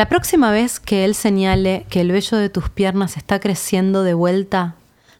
[0.00, 4.14] La próxima vez que él señale que el vello de tus piernas está creciendo de
[4.14, 4.76] vuelta,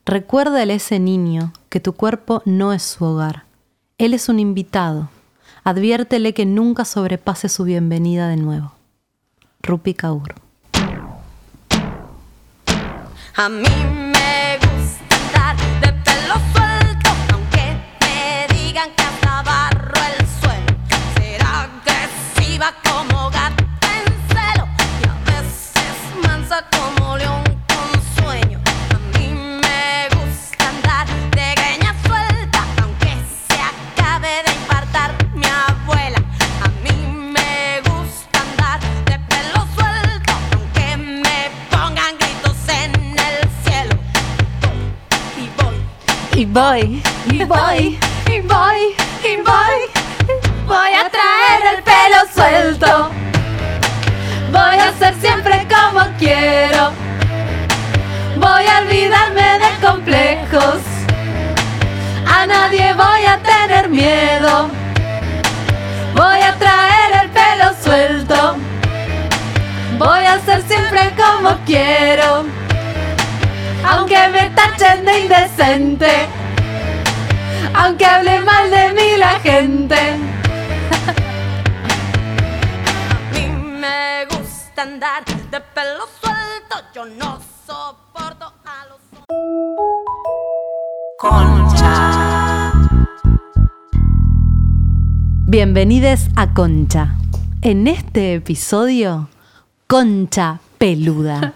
[0.07, 3.45] recuérdale a ese niño que tu cuerpo no es su hogar.
[3.99, 5.11] Él es un invitado.
[5.65, 8.73] Adviértele que nunca sobrepase su bienvenida de nuevo.
[9.61, 10.35] Rupi Kaur.
[13.37, 20.79] A mí me gusta de pelo suelto, aunque me digan que hasta barro el suelo.
[21.17, 23.60] Ser agresiva como a
[26.51, 28.59] como león con sueño.
[28.93, 33.15] A mí me gusta andar de greña suelta, aunque
[33.47, 36.19] se acabe de infartar mi abuela.
[36.65, 43.97] A mí me gusta andar de pelo suelto, aunque me pongan gritos en el cielo.
[45.37, 45.77] Voy
[46.35, 47.03] y voy.
[47.31, 49.79] Y voy, y voy, y voy, y voy.
[50.67, 53.30] Voy a traer el pelo suelto.
[54.53, 56.91] Voy a ser siempre como quiero.
[58.37, 60.81] Voy a olvidarme de complejos.
[62.27, 64.69] A nadie voy a tener miedo.
[66.15, 68.57] Voy a traer el pelo suelto.
[69.99, 72.45] Voy a ser siempre como quiero.
[73.85, 76.29] Aunque me tachen de indecente.
[77.75, 80.30] Aunque hable mal de mí la gente.
[84.81, 86.77] Gusta andar de pelo suelto.
[86.95, 89.01] Yo no soporto a los
[95.47, 97.15] Bienvenidos a Concha.
[97.63, 99.29] En este episodio,
[99.87, 101.55] Concha Peluda.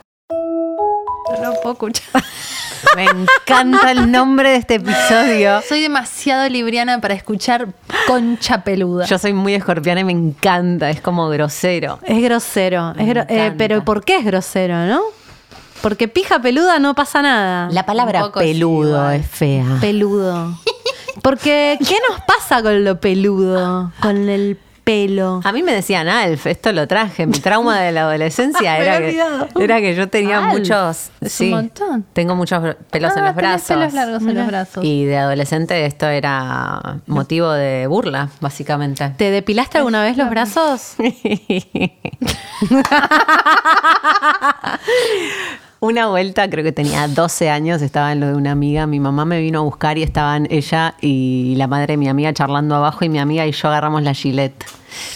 [1.42, 2.22] No puedo escuchar.
[2.96, 5.60] Me encanta el nombre de este episodio.
[5.68, 7.68] Soy demasiado libriana para escuchar
[8.06, 9.06] concha peluda.
[9.06, 11.98] Yo soy muy escorpiana y me encanta, es como grosero.
[12.04, 12.90] Es grosero.
[12.92, 15.00] es Me gro- eh, pero ¿por qué es grosero, no?
[15.82, 17.68] Porque pija peluda no pasa nada.
[17.70, 19.66] La palabra sí, peludo es fea.
[19.80, 20.58] Peludo.
[21.22, 23.92] Porque, ¿qué nos pasa con lo peludo?
[24.00, 25.40] Con el pelo.
[25.44, 27.26] A mí me decían Alf, esto lo traje.
[27.26, 29.48] Mi trauma de la adolescencia Me era, que, olvidado.
[29.60, 31.10] era que yo tenía Alf, muchos.
[31.20, 32.04] es sí, un montón.
[32.12, 33.68] Tengo muchos pelos en Ah, los tenés brazos.
[33.76, 34.84] pelos largos en los brazos.
[34.84, 39.10] Y de adolescente esto era motivo de burla, básicamente.
[39.16, 40.94] ¿Te depilaste alguna vez los brazos?
[45.84, 48.86] Una vuelta, creo que tenía 12 años, estaba en lo de una amiga.
[48.86, 52.32] Mi mamá me vino a buscar y estaban ella y la madre de mi amiga
[52.32, 54.54] charlando abajo y mi amiga y yo agarramos la gilet.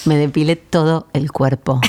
[0.04, 1.80] Me depilé todo el cuerpo.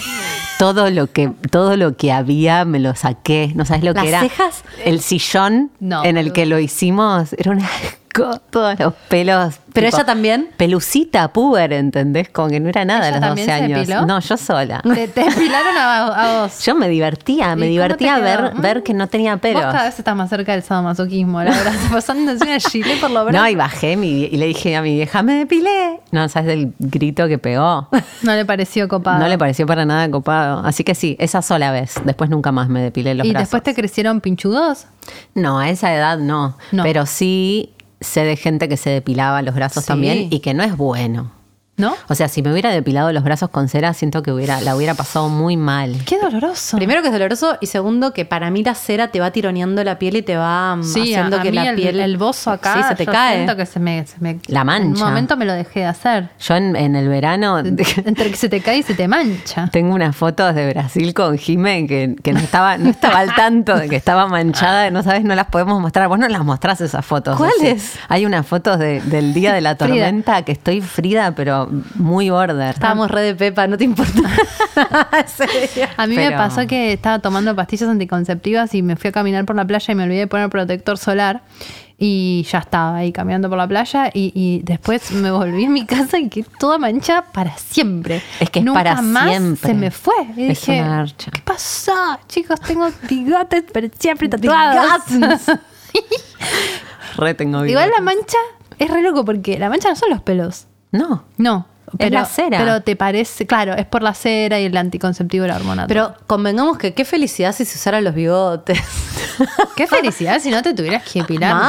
[0.60, 3.52] Todo lo que todo lo que había me lo saqué.
[3.54, 4.20] ¿No sabes lo ¿Las que era?
[4.22, 4.64] cejas?
[4.86, 7.99] El sillón No, en el que lo hicimos era un asco.
[8.14, 9.56] Todos los pelos.
[9.72, 10.50] ¿Pero ella también?
[10.58, 12.28] Pelucita, puber, ¿entendés?
[12.30, 13.80] Como que no era nada a ¿Ella los también 12 se años.
[13.88, 14.06] depiló?
[14.08, 14.81] No, yo sola.
[14.84, 16.59] Te, te depilaron a, a vos.
[16.66, 18.24] Yo me divertía, me ¿Y divertía quedó?
[18.24, 18.62] ver, Mm.
[18.62, 19.64] ver que no tenía pelos.
[19.64, 21.74] Vos cada vez estás más cerca del sadomasoquismo, la verdad.
[21.92, 23.42] Pasando encima de chile por los brazos.
[23.42, 26.00] No, y bajé mi- y le dije a mi vieja, me depilé.
[26.12, 27.88] No, ¿sabes el grito que pegó?
[28.24, 29.19] No le pareció copado.
[29.19, 30.66] No le pareció para nada copado.
[30.66, 31.96] Así que sí, esa sola vez.
[32.03, 33.44] Después nunca más me depilé los ¿Y brazos.
[33.44, 34.88] después te crecieron pinchudos?
[35.36, 36.58] No, a esa edad no.
[36.72, 36.84] No.
[36.84, 39.88] Pero sí sé de gente que se depilaba los brazos Sí.
[39.88, 41.32] también y que no es bueno.
[41.80, 41.96] ¿No?
[42.10, 44.94] O sea, si me hubiera depilado los brazos con cera, siento que hubiera, la hubiera
[44.94, 45.96] pasado muy mal.
[46.06, 46.78] Qué doloroso.
[46.78, 49.98] Primero que es doloroso y segundo que para mí la cera te va tironeando la
[49.98, 52.18] piel y te va mm, Sí, haciendo a, a que mí la el, piel el
[52.18, 53.36] bozo acá, sí, se te yo cae.
[53.38, 54.86] siento que se me, se me- La mancha.
[54.88, 56.30] En un momento me lo dejé de hacer.
[56.40, 59.70] Yo en, en el verano Entre que se te cae y se te mancha.
[59.72, 63.76] Tengo unas fotos de Brasil con Jimé que, que no estaba, no estaba al tanto
[63.78, 66.10] de que estaba manchada, no sabes, no las podemos mostrar.
[66.10, 67.38] Vos no las mostrás esas fotos.
[67.38, 67.98] ¿Cuáles?
[68.10, 69.88] Hay unas fotos de- del día de la Frida.
[70.06, 72.69] tormenta que estoy frida, pero muy border.
[72.74, 74.22] Estábamos re de pepa, no te importa.
[75.97, 79.56] A mí me pasó que estaba tomando pastillas anticonceptivas y me fui a caminar por
[79.56, 81.41] la playa y me olvidé de poner protector solar.
[82.02, 85.85] Y ya estaba ahí caminando por la playa y, y después me volví a mi
[85.85, 88.22] casa y quedé toda mancha para siempre.
[88.40, 89.68] Es que es Nunca para más siempre.
[89.69, 90.13] se me fue.
[90.38, 91.30] Y Es dije, una garcha.
[91.31, 91.91] ¿qué pasó?
[92.30, 95.01] Chicos, tengo bigotes pero siempre tatuados.
[97.18, 98.04] Re tengo Igual la bigotes.
[98.06, 98.38] mancha
[98.77, 100.68] es re loco porque la mancha no son los pelos.
[100.91, 101.24] No.
[101.38, 101.68] No.
[101.94, 102.57] Es Pero, la cera.
[102.59, 105.88] Pero te parece, claro, es por la cera y el anticonceptivo y la hormona.
[105.88, 108.80] Pero convengamos que qué felicidad si se usaran los bigotes.
[109.75, 111.56] qué felicidad si no te tuvieras que depilar.
[111.56, 111.62] Mal.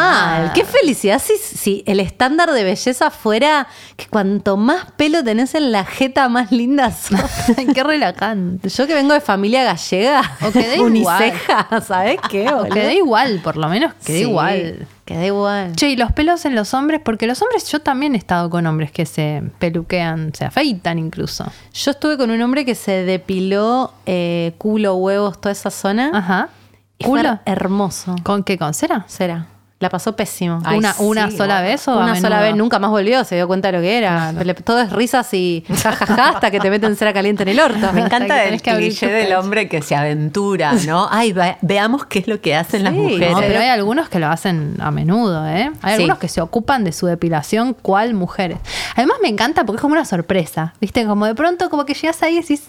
[0.42, 0.52] nada.
[0.52, 5.72] Qué felicidad si, si el estándar de belleza fuera que cuanto más pelo tenés en
[5.72, 7.18] la jeta, más linda sos.
[7.74, 8.68] Qué relajante.
[8.68, 12.48] Yo que vengo de familia gallega, O que dé uniceja, ¿sabes qué?
[12.50, 12.74] O boludo?
[12.74, 14.86] quedé igual, por lo menos quedé Sí, igual.
[15.10, 15.74] Que da igual.
[15.74, 18.64] Che, y los pelos en los hombres, porque los hombres, yo también he estado con
[18.64, 21.50] hombres que se peluquean, se afeitan incluso.
[21.74, 26.12] Yo estuve con un hombre que se depiló eh, culo, huevos, toda esa zona.
[26.14, 26.48] Ajá.
[26.96, 27.40] Y fue ¿Culo?
[27.44, 28.14] hermoso.
[28.22, 28.56] ¿Con qué?
[28.56, 29.04] ¿Con cera?
[29.08, 29.48] Será.
[29.80, 30.60] La pasó pésimo.
[30.62, 33.46] Ay, ¿Una, sí, una sola vez o Una sola vez, nunca más volvió, se dio
[33.48, 34.34] cuenta de lo que era.
[34.62, 37.90] Todo es risas y jajaja hasta que te meten cera caliente en el orto.
[37.94, 41.08] Me encanta el cliché del hombre que se aventura, ¿no?
[41.10, 43.32] Ay, ve- veamos qué es lo que hacen las mujeres.
[43.32, 45.70] No, pero hay algunos que lo hacen a menudo, ¿eh?
[45.80, 46.02] Hay Sí.
[46.02, 48.58] algunos que se ocupan de su depilación, cual mujeres.
[48.96, 51.06] Además me encanta porque es como una sorpresa, ¿viste?
[51.06, 52.64] Como de pronto como que llegas ahí y decís,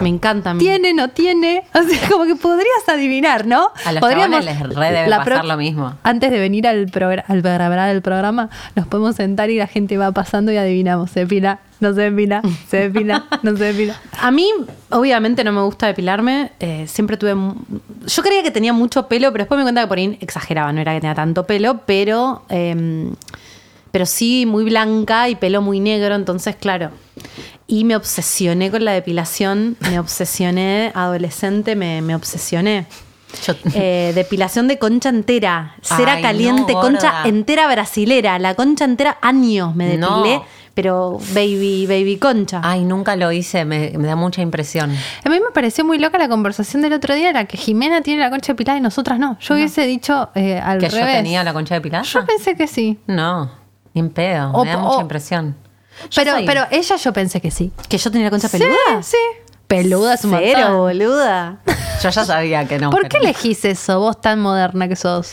[0.00, 0.50] Me encanta.
[0.50, 0.60] a mí.
[0.60, 1.64] ¿tiene, no tiene?
[1.74, 3.70] O sea, como que podrías adivinar, ¿no?
[3.84, 5.94] A los Podríamos- les re debe la pasar lo mismo.
[6.02, 9.96] Antes de venir al, programa al grabar el programa, nos podemos sentar y la gente
[9.98, 11.10] va pasando y adivinamos.
[11.10, 13.94] Se depila, no se depila, se depila, no se depila.
[14.20, 14.50] A mí,
[14.90, 16.52] obviamente, no me gusta depilarme.
[16.60, 17.34] Eh, siempre tuve.
[18.06, 20.72] Yo creía que tenía mucho pelo, pero después me di cuenta que por ahí exageraba,
[20.72, 22.42] no era que tenía tanto pelo, pero.
[22.48, 23.10] eh,
[23.92, 26.90] pero sí muy blanca y pelo muy negro, entonces, claro.
[27.72, 32.86] Y me obsesioné con la depilación, me obsesioné, adolescente, me, me obsesioné.
[33.46, 38.84] Yo- Eh, depilación de concha entera, cera Ay, caliente, no, concha entera brasilera, la concha
[38.84, 40.16] entera, años me No.
[40.16, 40.42] depilé,
[40.74, 42.60] pero baby, baby concha.
[42.64, 44.90] Ay, nunca lo hice, me, me da mucha impresión.
[45.24, 48.00] A mí me pareció muy loca la conversación del otro día, en la que Jimena
[48.02, 49.38] tiene la concha depilada y nosotras no.
[49.38, 51.06] Yo hubiese dicho eh, al ¿Que revés.
[51.06, 52.02] yo tenía la concha depilada?
[52.02, 52.98] Yo pensé que sí.
[53.06, 53.48] No,
[53.94, 55.54] ni en pedo, O- me da o- mucha impresión.
[56.14, 57.72] Pero, soy- pero ella yo pensé que sí.
[57.88, 58.70] ¿Que yo tenía la concha peluda?
[59.02, 59.16] Sí, sí.
[59.66, 60.76] Peluda es un Cero, montón.
[60.78, 61.58] boluda.
[62.02, 62.90] yo ya sabía que no.
[62.90, 65.32] ¿Por qué elegís eso, vos tan moderna que sos?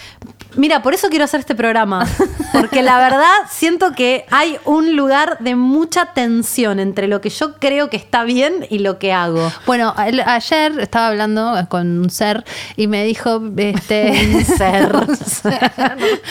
[0.57, 2.06] Mira, por eso quiero hacer este programa.
[2.51, 7.56] Porque la verdad siento que hay un lugar de mucha tensión entre lo que yo
[7.56, 9.51] creo que está bien y lo que hago.
[9.65, 12.44] Bueno, el- ayer estaba hablando con un ser
[12.75, 14.12] y me dijo, este...
[14.36, 14.95] Un ser.
[14.95, 15.71] Un ser.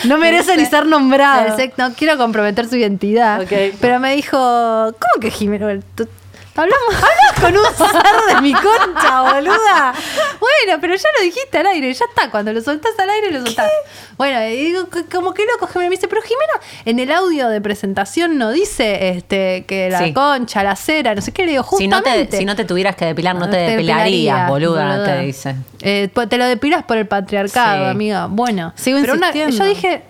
[0.05, 1.55] No merece ni ser nombrado.
[1.77, 3.45] No quiero comprometer su identidad.
[3.79, 5.79] Pero me dijo, ¿cómo que Jimena?
[6.57, 6.89] Hablamos.
[6.95, 9.93] Hablas con un ser de mi concha, boluda.
[10.39, 12.29] Bueno, pero ya lo dijiste al aire, ya está.
[12.31, 13.71] Cuando lo soltás al aire, lo soltás.
[14.17, 16.53] Bueno, y digo, como que loco, Jimena me dice, pero Jimena,
[16.85, 20.13] en el audio de presentación no dice este que la Sí.
[20.13, 22.31] concha, la cera, no sé qué, le digo, Si no, justamente.
[22.31, 25.05] te, si no te tuvieras que depilar, no No te, te depilarías, depilarías, boluda, boluda.
[25.05, 25.55] te dice.
[25.81, 27.91] Eh, pues te lo depilas por el patriarcado, Sí.
[27.91, 28.25] amiga.
[28.27, 30.01] Bueno, Sigo pero una- yo dije,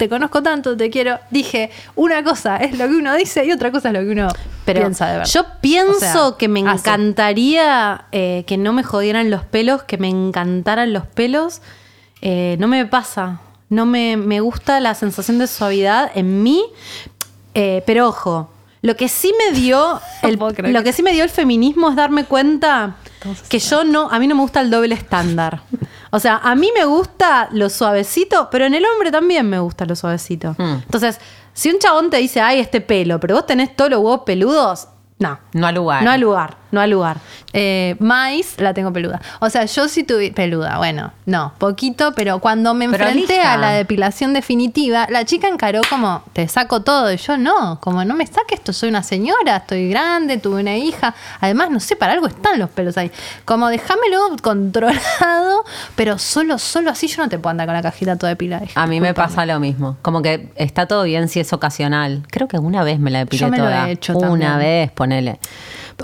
[0.00, 1.18] te conozco tanto, te quiero.
[1.30, 4.28] Dije, una cosa es lo que uno dice y otra cosa es lo que uno
[4.64, 5.30] Pero piensa de verdad.
[5.30, 5.94] yo pienso
[6.26, 6.88] O sea, que me hace.
[6.88, 11.60] encantaría eh, que no me jodieran los pelos, que me encantaran los pelos.
[12.22, 13.40] Eh, no me pasa.
[13.68, 16.64] No me, me gusta la sensación de suavidad en mí.
[17.54, 18.48] Eh, pero ojo,
[18.82, 21.96] lo que sí me dio el, lo que- que sí me dio el feminismo es
[21.96, 22.96] darme cuenta
[23.48, 25.60] que yo no, a mí no me gusta el doble estándar.
[26.10, 29.84] O sea, a mí me gusta lo suavecito, pero en el hombre también me gusta
[29.84, 30.54] lo suavecito.
[30.58, 30.78] Hmm.
[30.84, 31.18] Entonces,
[31.52, 34.88] si un chabón te dice, ay, este pelo, pero vos tenés todos los huevos peludos,
[35.18, 35.38] no.
[35.52, 36.02] No al lugar.
[36.02, 37.18] No al lugar, no al lugar.
[37.52, 39.20] Eh, Mais la tengo peluda.
[39.40, 40.78] O sea, yo sí tuve peluda.
[40.78, 45.80] Bueno, no, poquito, pero cuando me Pero enfrenté a la depilación definitiva, la chica encaró
[45.88, 47.12] como, te saco todo.
[47.12, 50.76] Y yo no, como no me saques esto, soy una señora, estoy grande, tuve una
[50.76, 51.14] hija.
[51.40, 53.10] Además, no sé, para algo están los pelos ahí.
[53.44, 55.64] Como déjamelo controlado,
[55.96, 58.66] pero solo, solo así yo no te puedo andar con la cajita toda depilada.
[58.74, 59.96] A mí me pasa lo mismo.
[60.02, 62.22] Como que está todo bien si es ocasional.
[62.30, 63.88] Creo que una vez me la depilé Yo me lo toda.
[63.88, 64.58] he hecho Una también.
[64.58, 65.38] vez, ponele.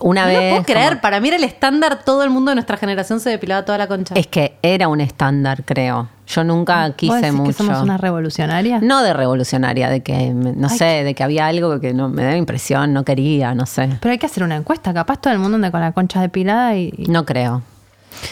[0.02, 0.50] Una No vez.
[0.52, 3.31] puedo creer, como- para mí era el estándar, todo el mundo de nuestra generación se
[3.31, 4.14] depilaba toda la concha.
[4.14, 6.08] Es que era un estándar, creo.
[6.26, 7.48] Yo nunca ¿Vos quise mucho.
[7.48, 8.82] que somos unas revolucionarias?
[8.82, 12.36] No de revolucionaria, de que, no sé, de que había algo que no me daba
[12.36, 13.91] impresión, no quería, no sé.
[14.00, 16.74] Pero hay que hacer una encuesta, capaz todo el mundo anda con la concha depilada
[16.76, 17.62] y- No creo.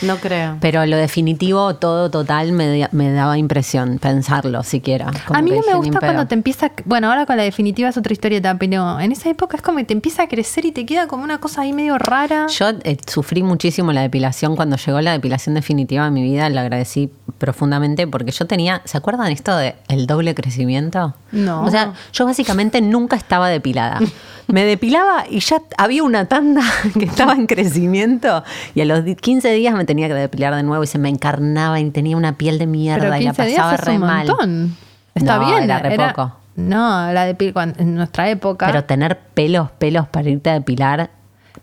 [0.03, 0.57] No creo.
[0.61, 5.11] Pero lo definitivo, todo total, me, da- me daba impresión pensarlo siquiera.
[5.29, 8.13] A mí no me gusta cuando te empieza, bueno, ahora con la definitiva es otra
[8.13, 11.07] historieta, pero en esa época es como que te empieza a crecer y te queda
[11.07, 12.47] como una cosa ahí medio rara.
[12.49, 14.57] Yo eh, sufrí muchísimo la depilación.
[14.57, 18.97] Cuando llegó la depilación definitiva en mi vida, la agradecí profundamente porque yo tenía, ¿se
[18.97, 21.15] acuerdan esto de el doble crecimiento?
[21.35, 21.63] No.
[21.65, 24.01] O sea, yo básicamente nunca estaba depilada.
[24.47, 26.63] Me depilaba y ya había una tanda
[26.99, 30.63] que estaba en crecimiento y a los di- 15 días me tenía que depilar de
[30.63, 33.47] nuevo y se me encarnaba y tenía una piel de mierda pero y la 15
[33.47, 34.27] días pasaba es re un mal.
[34.29, 34.77] montón.
[35.15, 35.65] Está No, bien.
[35.65, 36.37] era re poco.
[36.57, 38.67] No, la de en nuestra época.
[38.67, 41.11] Pero tener pelos, pelos para irte a depilar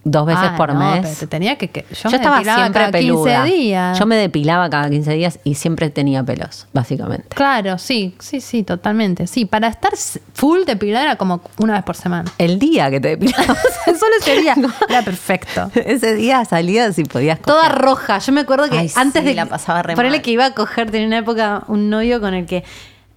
[0.03, 1.01] dos veces Ah, por no, mes.
[1.03, 3.43] pero te tenía que, que- yo, Yo, me estaba siempre cada peluda.
[3.45, 3.99] 15 días.
[3.99, 7.27] Yo me depilaba cada 15 días y siempre tenía pelos, básicamente.
[7.35, 9.27] Claro, sí, sí, sí, totalmente.
[9.27, 9.91] Sí, para estar
[10.33, 12.31] full depilada era como una vez por semana.
[12.39, 14.55] El día que te depilabas, Solo ese día
[14.89, 15.69] era perfecto.
[15.75, 17.77] ese día salías y podías Toda coger.
[17.81, 18.17] roja.
[18.19, 20.21] Yo me acuerdo que Ay, antes sí, de la pasaba re ponele mal.
[20.23, 22.63] que iba a coger, tenía una época un novio con el que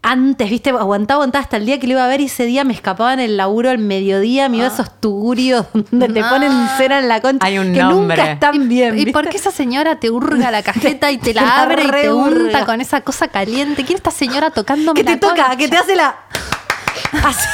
[0.06, 2.62] antes, viste, aguantaba, aguantaba hasta el día que lo iba a ver y ese día
[2.62, 6.52] me escapaba en el laburo al mediodía, me iba a esos tugurios donde te ponen
[6.76, 7.46] cera en la concha.
[7.46, 8.16] Hay un que nombre.
[8.18, 8.94] nunca están bien.
[8.94, 9.12] ¿Y ¿viste?
[9.12, 11.92] por qué esa señora te hurga la cajeta y te la la abre y te
[11.92, 12.44] rehurga.
[12.44, 13.82] unta con esa cosa caliente?
[13.84, 15.56] ¿Quién es esta señora tocándome que te la toca, concha?
[15.56, 16.14] que te hace la.
[17.24, 17.46] Así,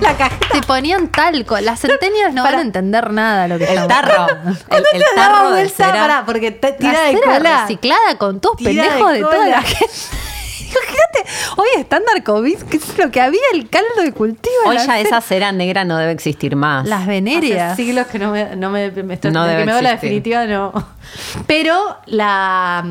[0.00, 0.46] la cajeta.
[0.52, 1.58] Te ponían talco.
[1.60, 4.26] Las centenias no Para- van a entender nada lo que El tarro.
[4.70, 6.22] El, el tarro de cera.
[6.26, 7.60] porque te La tira de cera cola.
[7.62, 9.86] reciclada con tus Tira de pendejos de, toda la gente.
[10.74, 14.54] Imagínate, hoy estándar COVID, que es lo que había el caldo de cultivo.
[14.66, 16.86] Hoy ya esa cera negra no debe existir más.
[16.86, 17.76] Las Hace venerias.
[17.76, 19.90] siglos que no me, no me, me estoy, No que me la existir.
[20.00, 20.72] definitiva no.
[21.46, 22.84] Pero la,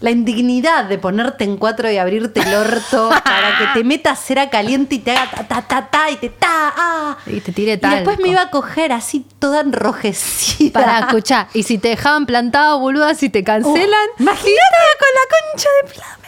[0.00, 4.50] la indignidad de ponerte en cuatro y abrirte el orto para que te metas cera
[4.50, 7.16] caliente y te haga ta ta ta ta y te ta ah.
[7.26, 10.72] Y te tire Y después me iba a coger así toda enrojecida.
[10.72, 11.48] Para escuchar.
[11.54, 14.08] Y si te dejaban plantado, boluda, si te cancelan.
[14.18, 16.21] Oh, imagínate con la concha de plame.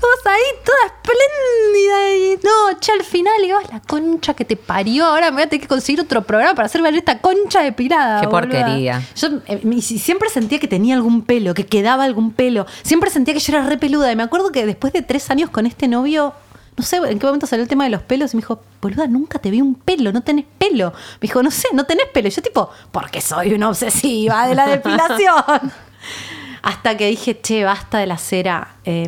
[0.00, 4.56] Vos ahí toda espléndida y no, che, al final y vos la concha que te
[4.56, 5.06] parió.
[5.06, 8.20] Ahora me voy a tener que conseguir otro programa para hacer valer esta concha depilada.
[8.20, 8.40] Qué boluda.
[8.40, 9.02] porquería.
[9.16, 12.66] Yo eh, y siempre sentía que tenía algún pelo, que quedaba algún pelo.
[12.82, 14.12] Siempre sentía que yo era re peluda.
[14.12, 16.32] Y me acuerdo que después de tres años con este novio,
[16.76, 19.08] no sé en qué momento salió el tema de los pelos, y me dijo, boluda,
[19.08, 20.92] nunca te vi un pelo, no tenés pelo.
[20.92, 22.28] Me dijo, no sé, no tenés pelo.
[22.28, 25.72] Y yo tipo, porque soy una obsesiva de la depilación.
[26.62, 28.68] Hasta que dije, che, basta de la cera.
[28.84, 29.06] eh,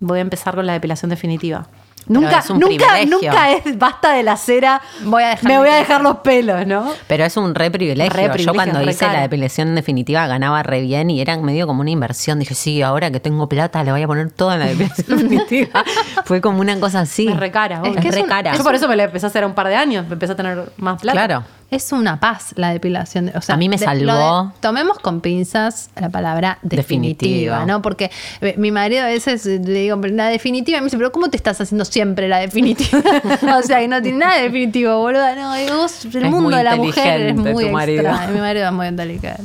[0.00, 1.66] voy a empezar con la depilación definitiva.
[2.06, 3.30] Pero Nunca, es un nunca, privilegio.
[3.30, 4.82] nunca es basta de la cera.
[5.04, 6.92] Voy a dejar me voy a dejar los pelos, ¿no?
[7.06, 8.10] Pero es un re privilegio.
[8.12, 11.80] Re privilegio, Yo cuando hice la depilación definitiva ganaba re bien y era medio como
[11.80, 12.38] una inversión.
[12.38, 15.82] Dije, sí, ahora que tengo plata le voy a poner toda en la depilación definitiva.
[16.26, 17.26] Fue como una cosa así.
[17.26, 17.80] Es re cara.
[17.82, 18.54] Es que es re un- cara.
[18.54, 20.36] Yo por eso me la empecé a hacer un par de años, me empecé a
[20.36, 21.16] tener más plata.
[21.26, 21.44] Claro.
[21.74, 23.32] Es una paz la depilación.
[23.34, 24.44] O sea, A mí me salvó.
[24.54, 26.84] de- tomemos con pinzas la palabra definitiva,
[27.58, 27.66] Definitiva.
[27.66, 27.82] ¿no?
[27.82, 31.10] Porque eh, mi marido a veces le digo, "Pero la definitiva, y me dice, pero
[31.10, 33.00] ¿cómo te estás haciendo siempre la definitiva?
[33.58, 35.34] o sea, que no tiene nada de definitivo, boluda.
[35.34, 38.02] No, digo, vos, el Es mundo de la mujer es muy tu marido.
[38.08, 38.26] extra.
[38.28, 39.42] Mi marido es muy inteligente.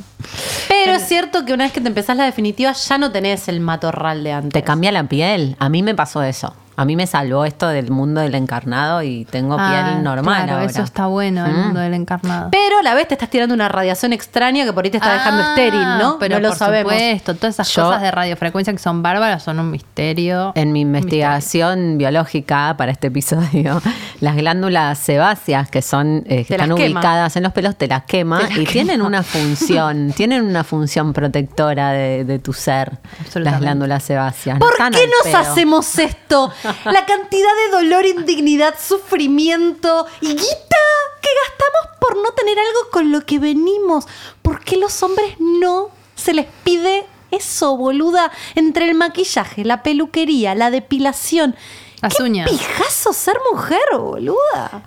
[0.67, 3.59] Pero es cierto que una vez que te empezás la definitiva ya no tenés el
[3.59, 4.53] matorral de antes.
[4.53, 5.55] Te cambia la piel.
[5.59, 6.53] A mí me pasó eso.
[6.79, 10.59] A mí me salvó esto del mundo del encarnado y tengo Ah, piel normal claro,
[10.61, 10.71] ahora.
[10.71, 11.59] eso está bueno, el Mm.
[11.59, 12.49] mundo del encarnado.
[12.51, 15.11] Pero a la vez te estás tirando una radiación extraña que por ahí te está
[15.11, 16.17] dejando Ah, estéril, ¿no?
[16.19, 16.93] Pero no lo por sabemos.
[16.93, 20.53] supuesto, todas esas Yo- cosas de radiofrecuencia que son bárbaras son un misterio.
[20.55, 23.81] En mi investigación biológica para este episodio,
[24.21, 28.41] las glándulas sebáceas que son eh, que están ubicadas en los pelos te las quema
[28.55, 32.99] y tienen una función, tienen una función protectora de, de tu ser,
[33.35, 34.59] las glándulas sebáceas.
[34.59, 36.51] ¿Por qué nos hacemos esto?
[36.85, 40.77] La cantidad de dolor, indignidad, sufrimiento y guita
[41.21, 44.05] que gastamos por no tener algo con lo que venimos.
[44.41, 48.31] ¿Por qué los hombres no se les pide eso, boluda?
[48.55, 51.55] Entre el maquillaje, la peluquería, la depilación.
[52.01, 52.49] Las ¿Qué uñas.
[52.49, 54.83] pijazo ser mujer, boluda?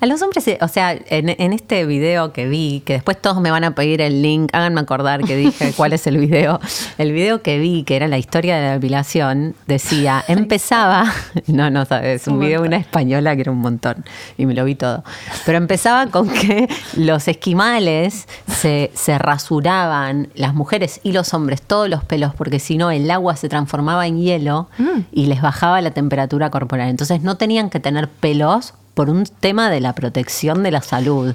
[0.00, 3.40] A los hombres, eh, o sea, en, en este video que vi, que después todos
[3.40, 6.60] me van a pedir el link, háganme acordar que dije cuál es el video.
[6.98, 11.12] El video que vi, que era la historia de la depilación, decía, empezaba,
[11.46, 14.04] no, no sabes, un video de una española que era un montón,
[14.36, 15.04] y me lo vi todo,
[15.46, 21.88] pero empezaba con que los esquimales se, se rasuraban, las mujeres y los hombres, todos
[21.88, 24.68] los pelos, porque si no el agua se transformaba en hielo
[25.12, 26.88] y les bajaba la temperatura corporal.
[26.88, 31.34] Entonces no tenían que tener pelos por un tema de la protección de la salud.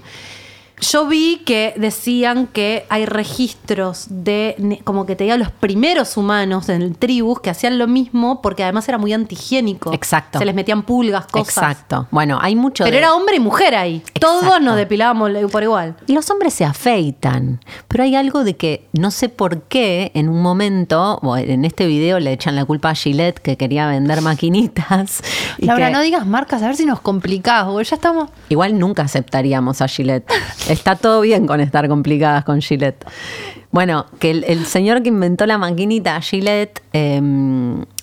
[0.81, 6.69] Yo vi que decían que hay registros de, como que te diga, los primeros humanos
[6.69, 9.93] en tribus que hacían lo mismo porque además era muy antihigiénico.
[9.93, 10.39] Exacto.
[10.39, 11.49] Se les metían pulgas, cosas.
[11.57, 12.07] Exacto.
[12.11, 14.01] Bueno, hay mucho Pero de- era hombre y mujer ahí.
[14.19, 15.95] Todos nos depilábamos por igual.
[16.07, 20.29] Y los hombres se afeitan, pero hay algo de que no sé por qué en
[20.29, 25.21] un momento, en este video le echan la culpa a Gillette que quería vender maquinitas.
[25.57, 28.29] y Laura, que- no digas marcas, a ver si nos complicás, porque ya estamos.
[28.49, 30.25] Igual nunca aceptaríamos a Gillette.
[30.69, 33.05] Está todo bien con estar complicadas con Gillette.
[33.71, 37.21] Bueno, que el, el señor que inventó la maquinita, Gillette, eh,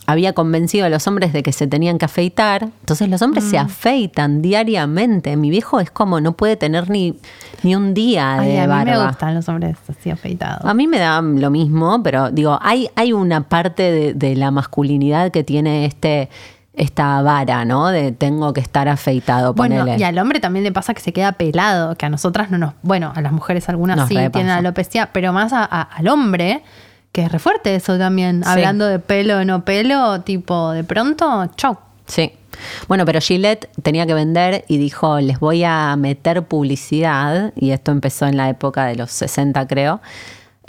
[0.08, 2.62] había convencido a los hombres de que se tenían que afeitar.
[2.80, 3.50] Entonces los hombres Mm.
[3.50, 5.36] se afeitan diariamente.
[5.36, 7.18] Mi viejo es como no puede tener ni,
[7.64, 8.98] ni un día Ay, de a mí barba.
[9.02, 10.64] me gustan los hombres así afeitados.
[10.64, 14.52] A mí me da lo mismo, pero digo, hay, hay una parte de, de la
[14.52, 16.28] masculinidad que tiene este
[16.76, 17.88] esta vara, ¿no?
[17.88, 19.98] De tengo que estar afeitado, Bueno, ponele.
[19.98, 22.74] y al hombre también le pasa que se queda pelado, que a nosotras no nos.
[22.82, 24.30] Bueno, a las mujeres algunas Nos sí repasa.
[24.32, 26.62] tienen alopecia, pero más a- a- al hombre,
[27.12, 28.42] que es re fuerte eso también.
[28.44, 28.50] Sí.
[28.50, 31.78] Hablando de pelo o no pelo, tipo, de pronto, chau.
[32.06, 32.32] Sí.
[32.88, 37.90] Bueno, pero Gillette tenía que vender y dijo, les voy a meter publicidad, y esto
[37.90, 40.00] empezó en la época de los 60, creo,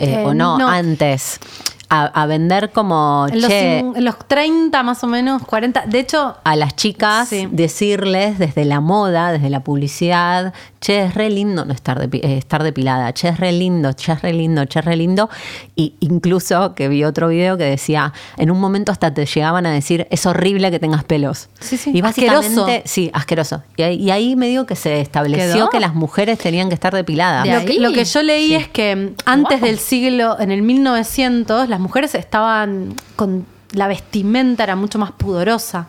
[0.00, 0.68] Eh, Eh, o no, no.
[0.68, 1.40] antes.
[1.90, 5.84] A, a vender como, En los, che, los 30 más o menos, 40.
[5.86, 7.48] De hecho, a las chicas Sí.
[7.50, 12.36] decirles desde la moda, desde la publicidad, che, es re lindo no estar, depi- eh,
[12.38, 15.28] estar depilada, che, es re lindo, che, es re lindo, che, es re lindo.
[15.76, 19.70] Y incluso que vi otro video que decía, en un momento hasta te llegaban a
[19.70, 21.48] decir, es horrible que tengas pelos.
[21.60, 21.90] Sí, sí.
[21.94, 22.82] Y básicamente, Asqueroso.
[22.84, 23.62] sí, asqueroso.
[23.76, 25.70] Y, ahí- y ahí medio que se estableció ¿Quedó?
[25.70, 27.44] que las mujeres tenían que estar depiladas.
[27.44, 28.54] De Lo que, lo que yo leí Sí.
[28.56, 29.68] es que antes Wow.
[29.68, 35.88] del siglo, en el 1900, las mujeres estaban con la vestimenta era mucho más pudorosa.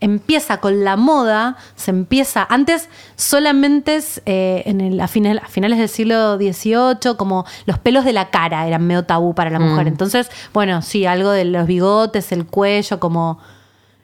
[0.00, 2.46] Empieza con la moda, se empieza.
[2.48, 8.06] Antes solamente eh, en el, a, final- a finales del siglo XVIII, como los pelos
[8.06, 9.88] de la cara eran medio tabú para la mujer.
[9.88, 13.38] Entonces, bueno, sí, algo de los bigotes, el cuello, como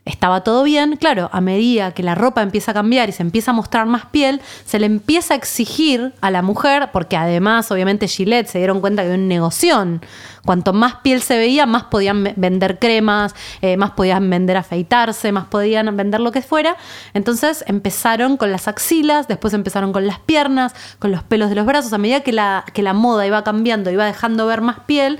[0.04, 0.96] estaba todo bien.
[0.96, 4.04] Claro, a medida que la ropa empieza a cambiar y se empieza a mostrar más
[4.06, 8.80] piel, se le empieza a exigir a la mujer, porque además, obviamente, Gillette se dieron
[8.80, 10.02] cuenta que era un negoción.
[10.44, 15.32] Cuanto más piel se veía, más podían ve- vender cremas, eh, más podían vender afeitarse,
[15.32, 16.76] más podían vender lo que fuera.
[17.14, 21.64] Entonces empezaron con las axilas, después empezaron con las piernas, con los pelos de los
[21.64, 21.94] brazos.
[21.94, 25.18] A medida que la, que la moda iba cambiando, iba dejando ver más piel,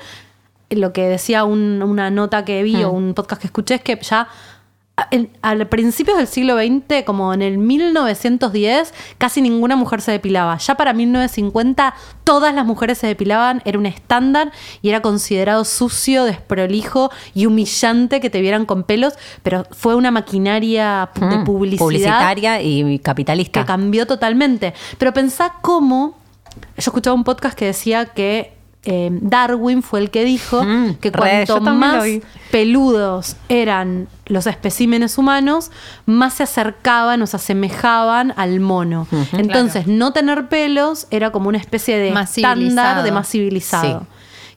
[0.68, 3.98] lo que decía un- una nota que vi o un podcast que escuché es que
[4.02, 4.28] ya
[5.10, 10.56] en- al principios del siglo XX, como en el 1910, casi ninguna mujer se depilaba.
[10.58, 16.24] Ya para 1950 todas las mujeres se depilaban, era un estándar y era considerado sucio,
[16.24, 21.84] desprolijo y humillante que te vieran con pelos, pero fue una maquinaria de Mm, publicidad
[21.84, 23.60] Publicitaria y capitalista.
[23.60, 24.74] que cambió totalmente.
[24.98, 26.16] Pero pensá cómo.
[26.76, 28.52] Yo escuchaba un podcast que decía que
[28.84, 32.04] eh, Darwin fue el que dijo Mm, que cuanto más
[32.50, 35.70] peludos eran los especímenes humanos,
[36.06, 39.06] más se acercaban o se asemejaban al mono.
[39.32, 44.00] Entonces, no tener pelos era como una especie de Más estándar de más civilizado.
[44.00, 44.06] Sí.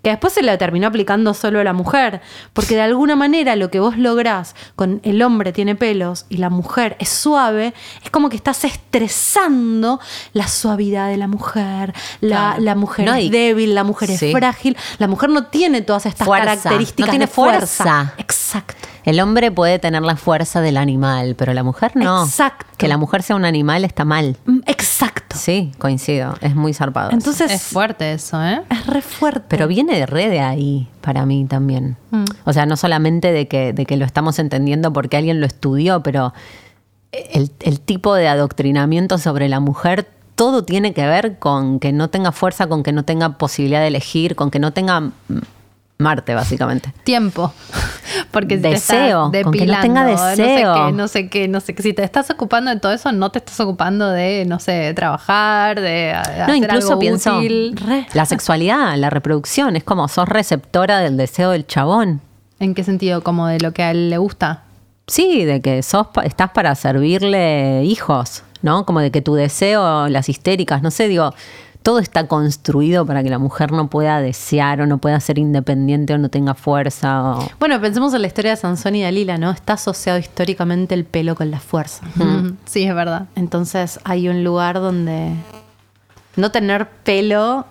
[0.07, 2.21] Que después se le terminó aplicando solo a la mujer.
[2.53, 6.49] Porque de alguna manera lo que vos lográs con el hombre tiene pelos y la
[6.49, 9.99] mujer es suave, es como que estás estresando
[10.31, 11.93] la suavidad de la mujer.
[12.21, 12.61] La, Claro.
[12.63, 14.77] la mujer No, es débil, la mujer es frágil.
[14.97, 16.45] La mujer no tiene todas estas Fuerza.
[16.45, 17.83] características No tiene de fuerza.
[17.83, 18.13] fuerza.
[18.17, 18.87] Exacto.
[19.07, 22.25] El hombre puede tener la fuerza del animal, pero la mujer no.
[22.25, 22.65] Exacto.
[22.75, 24.35] Que la mujer sea un animal está mal.
[24.45, 25.37] Mm, Exacto.
[25.37, 26.35] Sí, coincido.
[26.41, 27.11] Es muy zarpado.
[27.11, 28.63] Entonces, Es fuerte eso, ¿eh?
[28.69, 29.45] es re fuerte.
[29.47, 31.95] Pero viene de re de ahí para mí también.
[32.43, 36.03] O sea, no solamente de que, de que lo estamos entendiendo porque alguien lo estudió,
[36.03, 36.33] pero
[37.13, 42.09] el, el tipo de adoctrinamiento sobre la mujer, todo tiene que ver con que no
[42.09, 45.13] tenga fuerza, con que no tenga posibilidad de elegir, con que no tenga mm,
[45.99, 46.93] Marte, básicamente.
[47.03, 47.51] Tiempo.
[48.31, 50.73] Porque si te Deseo, estás con que no tenga No sé deseo.
[50.87, 51.81] qué, no sé qué, no sé qué.
[51.83, 54.93] Si te estás ocupando de todo eso, no te estás ocupando de, no sé, de
[54.93, 57.75] trabajar, de a- No, hacer incluso algo pienso, útil.
[57.85, 58.05] Re.
[58.13, 62.21] la sexualidad, la reproducción, es como sos receptora del deseo del chabón.
[62.59, 63.21] ¿En qué sentido?
[63.23, 64.63] Como de lo que a él le gusta.
[65.07, 68.85] Sí, de que sos estás para servirle hijos, ¿no?
[68.85, 71.33] Como de que tu deseo, las histéricas, no sé, digo,
[71.87, 76.13] todo está construido para que la mujer no pueda desear o no pueda ser independiente
[76.13, 77.23] o no tenga fuerza.
[77.23, 79.51] o- Bueno, pensemos en la historia de Sansón y Dalila, ¿no?
[79.51, 82.05] Está asociado históricamente el pelo con la fuerza.
[82.65, 83.27] Sí, es verdad.
[83.35, 85.31] Entonces hay un lugar donde
[86.35, 87.65] no tener pelo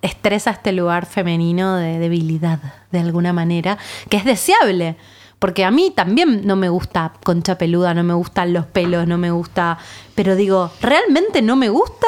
[0.00, 2.60] estresa este lugar femenino de debilidad,
[2.92, 4.94] de alguna manera, que es deseable.
[5.40, 9.18] Porque a mí también no me gusta concha peluda, no me gustan los pelos, no
[9.18, 9.76] me gusta.
[10.14, 12.06] Pero digo, ¿realmente no me gusta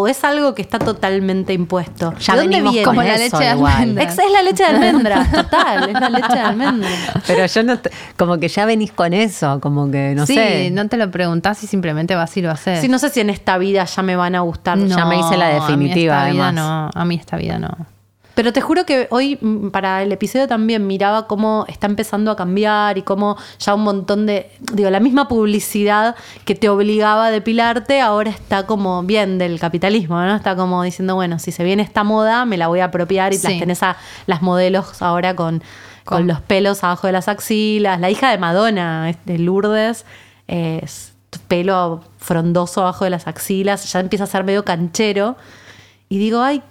[0.00, 2.12] o es algo que está totalmente impuesto?
[2.18, 2.82] Ya ¿De dónde viene?
[2.82, 4.02] con Como la eso leche de almendra.
[4.04, 6.88] Es la leche de almendra, total, es la leche de almendra.
[7.26, 10.70] Pero yo no, te- como que ya venís con eso, como que no sí, sé.
[10.70, 12.80] no te lo preguntás y simplemente vas y lo haces.
[12.80, 14.76] Sí, no sé si en esta vida ya me van a gustar.
[14.78, 16.54] No, ya me hice la a mí definitiva, vida además.
[16.54, 17.68] no, a mí esta vida no.
[18.34, 22.36] Pero te juro que hoy mm, para el episodio también miraba cómo está empezando a
[22.36, 27.30] cambiar y cómo ya un montón de, digo, la misma publicidad que te obligaba a
[27.30, 30.34] depilarte ahora está como bien del capitalismo, ¿no?
[30.34, 33.36] Está como diciendo, bueno, si se viene esta moda, me la voy a apropiar y
[33.38, 35.60] las tenés a las modelos ahora con,
[36.04, 38.00] con Con- los pelos abajo de las axilas.
[38.00, 40.04] La hija de Madonna, de Lourdes,
[40.48, 41.12] es
[41.48, 45.36] pelo frondoso abajo de las axilas, ya empieza a ser medio canchero.
[46.08, 46.62] Y digo, ay,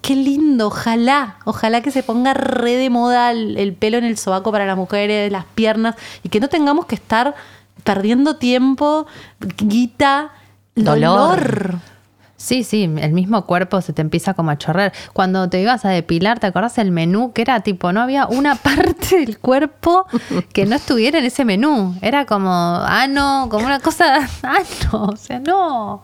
[0.00, 4.18] qué lindo, ojalá, ojalá que se ponga re de moda el, el pelo en el
[4.18, 7.34] sobaco para las mujeres, las piernas, y que no tengamos que estar
[7.84, 9.06] perdiendo tiempo,
[9.58, 10.32] guita,
[10.74, 11.78] dolor.
[12.40, 14.94] Sí, sí, el mismo cuerpo se te empieza como a chorrear.
[15.12, 17.34] Cuando te ibas a depilar, ¿te acordás el menú?
[17.34, 20.06] Que era tipo, no había una parte del cuerpo
[20.54, 21.94] que no estuviera en ese menú.
[22.00, 26.02] Era como, ah, no, como una cosa, ah, no, o sea, no.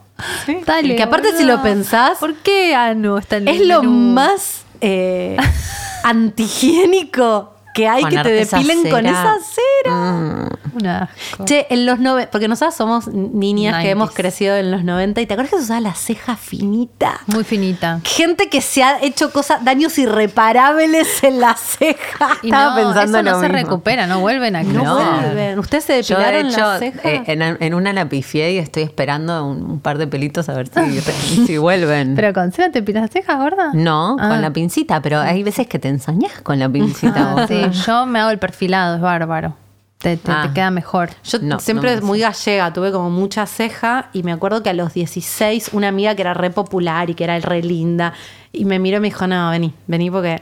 [0.67, 3.81] Dale, Que aparte si lo pensás, ¿por qué ah, no está en el Es lo
[3.81, 5.37] más eh,
[6.03, 9.95] antihigiénico que hay que te esa depilen con esa cera.
[9.95, 10.49] Mm.
[10.73, 11.45] Un asco.
[11.45, 13.91] Che, en los 90, porque nosotras somos niñas que 90s.
[13.91, 17.19] hemos crecido en los 90 y te acuerdas que se usaba la ceja finita.
[17.27, 17.99] Muy finita.
[18.03, 21.97] Gente que se ha hecho cosas, daños irreparables en la ceja.
[22.43, 23.57] Y Estaba no, pensando eso no lo se mismo.
[23.69, 24.83] recupera, no vuelven a crecer.
[24.83, 25.59] No vuelven.
[25.59, 27.09] ¿Ustedes se Yo, de depilaron hecho, la ceja?
[27.09, 30.53] eh, en, en una la pifié y estoy esperando un, un par de pelitos a
[30.53, 31.01] ver si,
[31.47, 32.15] si vuelven.
[32.15, 33.71] ¿Pero con cera te pilas las cejas, gorda?
[33.73, 34.29] no, Ah.
[34.29, 37.31] con la pincita, pero hay veces que te ensañas con la pincita.
[37.31, 37.45] Ah, vos.
[37.47, 39.55] sí, yo me hago el perfilado, es bárbaro.
[39.97, 40.43] Te, te- Ah.
[40.47, 41.09] te queda mejor.
[41.23, 44.69] Yo No, siempre no me muy gallega, tuve como mucha ceja y me acuerdo que
[44.69, 48.13] a los 16 una amiga que era re popular y que era re linda
[48.53, 50.41] y me miró y me dijo, no, vení, vení porque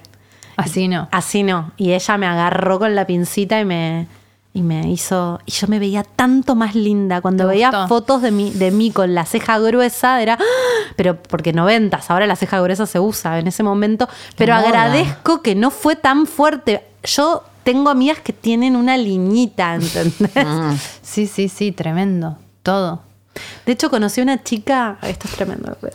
[0.57, 1.07] Así no.
[1.11, 1.71] así no.
[1.77, 4.07] Y ella me agarró con la pincita y me,
[4.53, 5.39] y me hizo...
[5.45, 7.19] Y yo me veía tanto más linda.
[7.21, 7.87] Cuando ¿Te veía gustó?
[7.89, 10.33] fotos de mí, de mí con la ceja gruesa era...
[10.39, 10.93] ¡ah!
[10.95, 14.07] Pero porque noventas, ahora la ceja gruesa se usa en ese momento.
[14.37, 16.83] Pero agradezco que no fue tan fuerte.
[17.05, 20.35] Yo tengo amigas que tienen una liñita, ¿entendés?
[20.35, 20.75] Mm.
[21.01, 22.37] Sí, sí, sí, tremendo.
[22.63, 23.01] Todo.
[23.65, 24.97] De hecho, conocí una chica.
[25.01, 25.77] Esto es tremendo.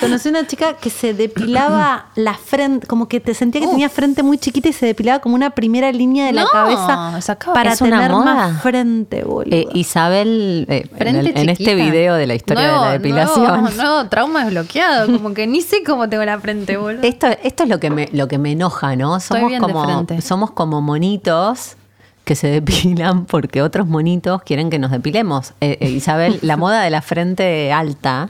[0.00, 4.22] conocí una chica que se depilaba la frente, como que te sentía que tenía frente
[4.22, 7.14] muy chiquita y se depilaba como una primera línea de la No, cabeza
[7.54, 8.34] para ¿Es una tener moda?
[8.34, 9.54] más frente, boludo.
[9.56, 12.92] Eh, Isabel, eh, en, Frente el- en este video de la historia Nuevo- de la
[12.92, 13.46] depilación.
[13.62, 15.12] Nuevo, nuevo trauma desbloqueado.
[15.12, 17.02] Como que ni sé cómo tengo la frente, boludo.
[17.02, 19.16] Esto, esto es lo que me, lo que me enoja, ¿no?
[19.16, 21.76] Estoy Somos como, somos como monitos
[22.28, 25.54] que se depilan porque otros monitos quieren que nos depilemos.
[25.62, 28.28] Eh, eh, Isabel, la moda de la frente alta.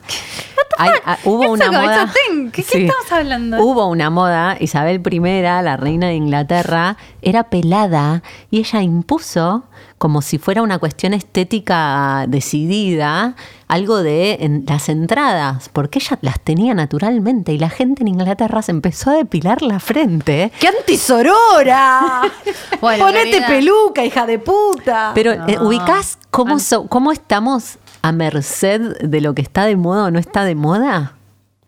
[0.78, 2.12] hay- ah, hubo una moda.
[2.14, 3.60] ¿qué- qué estamos hablando?
[3.60, 9.64] Hubo una moda, Isabel I, la reina de Inglaterra, era pelada y ella impuso,
[9.98, 13.34] como si fuera una cuestión estética decidida,
[13.66, 18.62] algo de en las entradas, porque ella las tenía naturalmente y la gente en Inglaterra
[18.62, 20.52] se empezó a depilar la frente.
[20.60, 22.22] ¡Qué antisorora!
[22.80, 25.10] Bueno, Ponete peluca, hija de puta.
[25.14, 30.04] Pero eh, ubicás cómo, so- cómo estamos a merced de lo que está de moda
[30.04, 31.14] o no está de moda.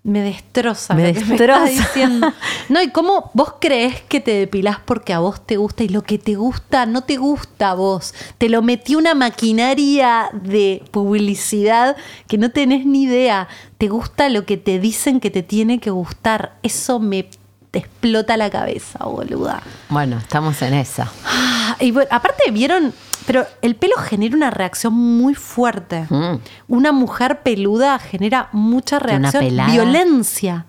[0.02, 0.94] Me destroza.
[0.94, 1.64] Me lo que destroza.
[1.68, 2.32] estás diciendo.
[2.70, 6.02] No, y cómo vos crees que te depilás porque a vos te gusta y lo
[6.02, 8.14] que te gusta no te gusta a vos.
[8.38, 11.96] Te lo metí una maquinaria de publicidad
[12.28, 13.48] que no tenés ni idea.
[13.76, 16.56] Te gusta lo que te dicen que te tiene que gustar.
[16.62, 17.28] Eso me
[17.70, 19.62] te explota la cabeza, boluda.
[19.90, 21.10] Bueno, estamos en esa.
[21.24, 22.92] Ah, Y bueno, aparte vieron,
[23.26, 26.06] pero el pelo genera una reacción muy fuerte.
[26.08, 26.36] Mm.
[26.68, 29.70] Una mujer peluda genera mucha una reacción, pelada?
[29.72, 30.66] violencia.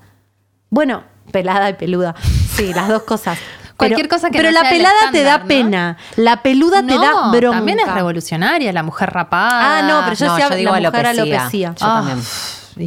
[0.69, 2.15] Bueno, pelada y peluda.
[2.55, 3.37] Sí, las dos cosas.
[3.77, 5.97] Cualquier cosa que Pero no la sea el pelada te da pena.
[6.15, 7.57] La peluda te da bronca.
[7.57, 9.79] También es revolucionaria, la mujer rapada.
[9.79, 11.39] Ah, no, pero yo No, decía yo digo la mujer alopecia.
[11.41, 11.75] alopecia.
[11.79, 12.21] Yo Ah, también.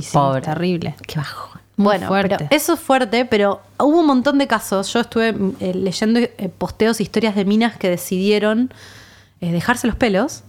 [0.03, 0.41] sí, Pobre.
[0.43, 0.95] terrible.
[1.07, 1.51] Qué bajo.
[1.77, 2.37] Bueno, fuerte.
[2.39, 4.93] pero eso es fuerte, pero hubo un montón de casos.
[4.93, 8.73] Yo estuve eh, leyendo eh, posteos, historias de minas que decidieron
[9.41, 10.45] eh, dejarse los pelos.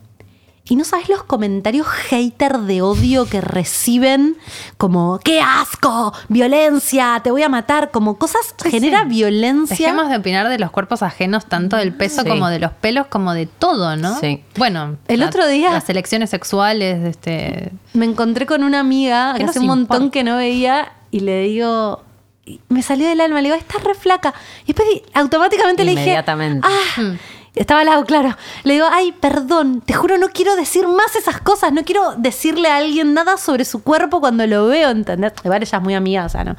[0.67, 4.36] Y no sabes los comentarios hater de odio que reciben,
[4.78, 6.12] como ¡qué asco!
[6.28, 7.19] ¡Violencia!
[7.24, 7.91] ¡Te voy a matar!
[7.91, 9.76] Como cosas, genera violencia.
[9.78, 12.28] Dejemos de opinar de los cuerpos ajenos, tanto del peso Sí.
[12.28, 14.19] como de los pelos, como de todo, ¿no?
[14.19, 14.43] Sí.
[14.58, 17.71] Bueno, El la- otro día- Las elecciones sexuales, este.
[17.93, 20.12] Me encontré con una amiga ¿Qué que hace un montón importa?
[20.13, 22.02] que no veía y le digo,
[22.43, 24.34] y me salió del alma, le digo, estás re flaca.
[24.63, 26.67] Y después automáticamente le dije, Inmediatamente.
[26.67, 27.17] ah, Hmm.
[27.56, 28.36] Estaba al lado, claro.
[28.63, 32.70] Le digo, ay, perdón, te juro, no quiero decir más esas cosas, no quiero decirle
[32.70, 35.34] a alguien nada sobre su cuerpo cuando lo veo, ¿entendés?
[35.44, 36.56] Igual ella es muy amiga, o sea, no.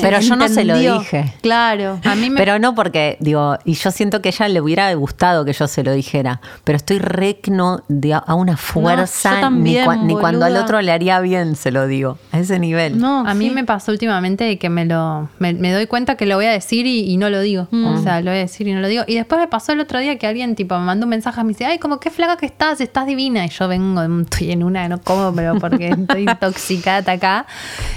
[0.00, 1.34] Pero yo no se lo dije.
[1.42, 2.00] Claro.
[2.04, 2.38] A mí me.
[2.38, 5.66] Pero no porque, digo, y yo siento que a ella le hubiera gustado que yo
[5.68, 10.14] se lo dijera, pero estoy recno de a una fuerza, yo también, ni, cua- ni
[10.14, 12.98] cuando al otro le haría bien se lo digo, a ese nivel.
[12.98, 13.54] No, a mí sí.
[13.54, 16.52] me pasó últimamente de que me lo me, me doy cuenta que lo voy a
[16.52, 17.68] decir y, y no lo digo.
[17.70, 17.86] Mm.
[17.86, 19.04] O sea, lo voy a decir y no lo digo.
[19.06, 21.44] Y después me pasó el otro día que alguien tipo me mandó un mensaje y
[21.44, 23.44] me dice, ay, como qué flaca que estás, estás divina.
[23.44, 27.46] Y yo vengo, estoy en una, no como, pero porque estoy intoxicada acá,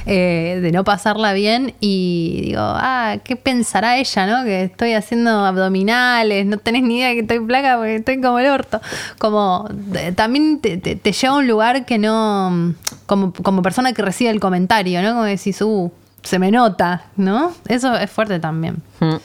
[0.06, 1.61] eh, de no pasarla bien.
[1.80, 4.44] Y digo, ah, ¿qué pensará ella, no?
[4.44, 8.40] Que estoy haciendo abdominales, no tenés ni idea de que estoy flaca porque estoy como
[8.40, 8.82] el orto.
[9.20, 12.74] Como de- también te, lleva a un lugar que no,
[13.06, 15.10] como, como persona que recibe el comentario, ¿no?
[15.12, 15.92] Como decís, uh,
[16.24, 17.52] se me nota, ¿no?
[17.68, 18.78] Eso es fuerte también.
[19.00, 19.16] Mm.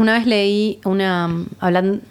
[0.00, 1.28] Una vez leí una
[1.60, 2.02] hablan-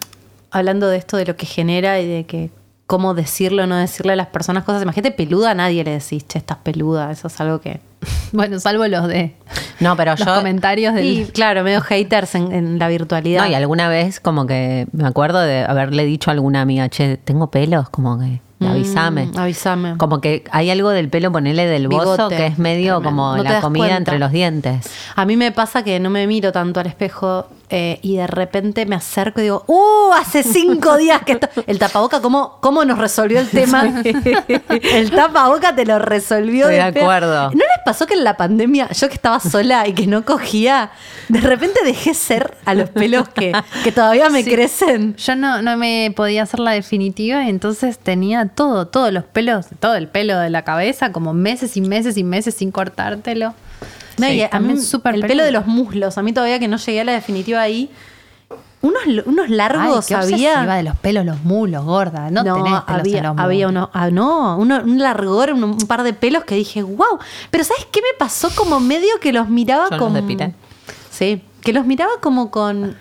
[0.52, 2.50] hablando de esto de lo que genera y de que
[2.86, 4.82] cómo decirlo o no decirle a las personas cosas.
[4.82, 7.12] Imagínate peluda, a nadie le decís, che, estás peluda.
[7.12, 7.80] Eso es algo que.
[8.34, 9.36] Bueno, salvo los de
[9.80, 10.36] No, pero los yo...
[10.36, 11.06] comentarios del...
[11.06, 13.44] Y claro, medio haters en, en la virtualidad.
[13.46, 17.18] No, y alguna vez como que me acuerdo de haberle dicho a alguna amiga, che,
[17.18, 19.28] tengo pelos, como que avísame.
[19.28, 19.98] Mm, avísame.
[19.98, 22.36] Como que hay algo del pelo, ponele del bozo, Bigote.
[22.38, 23.10] que es medio Tremendo.
[23.10, 23.98] como No la comida cuenta.
[23.98, 24.90] entre los dientes.
[25.16, 28.86] A mí me pasa que no me miro tanto al espejo eh, y de repente
[28.86, 30.14] me acerco y digo, ¡uh!
[30.14, 31.50] Hace cinco días que esto.
[31.68, 33.84] El tapaboca, ¿cómo, ¿cómo nos resolvió el tema?
[34.70, 36.70] el tapaboca te lo resolvió.
[36.70, 37.52] Estoy de acuerdo.
[37.52, 40.92] ¿No les pasó que en la pandemia, yo que estaba sola y que no cogía,
[41.28, 43.52] de repente dejé ser a los pelos que,
[43.84, 44.52] que todavía me Sí.
[44.52, 45.16] crecen?
[45.18, 49.66] Yo no, no me podía hacer la definitiva y entonces tenía todo, todos los pelos,
[49.80, 53.54] todo el pelo de la cabeza, como meses y meses y meses sin cortártelo.
[54.18, 56.68] No, Sí, y a mí súper el pelo de los muslos, a mí todavía que
[56.68, 57.90] no llegué a la definitiva ahí.
[58.80, 60.62] Unos, unos Ay, largos qué había.
[60.64, 62.30] de los pelos, los mulos, gorda.
[62.30, 65.78] No, tenés pelos había, en los había uno, ah, no, uno- un largor, un, un
[65.88, 67.18] par de pelos que dije, wow.
[67.50, 68.50] Pero ¿sabes qué me pasó?
[68.56, 70.16] Como medio que los miraba Yo los como.
[70.16, 70.54] depilé.
[71.10, 72.96] Sí, que los miraba como con.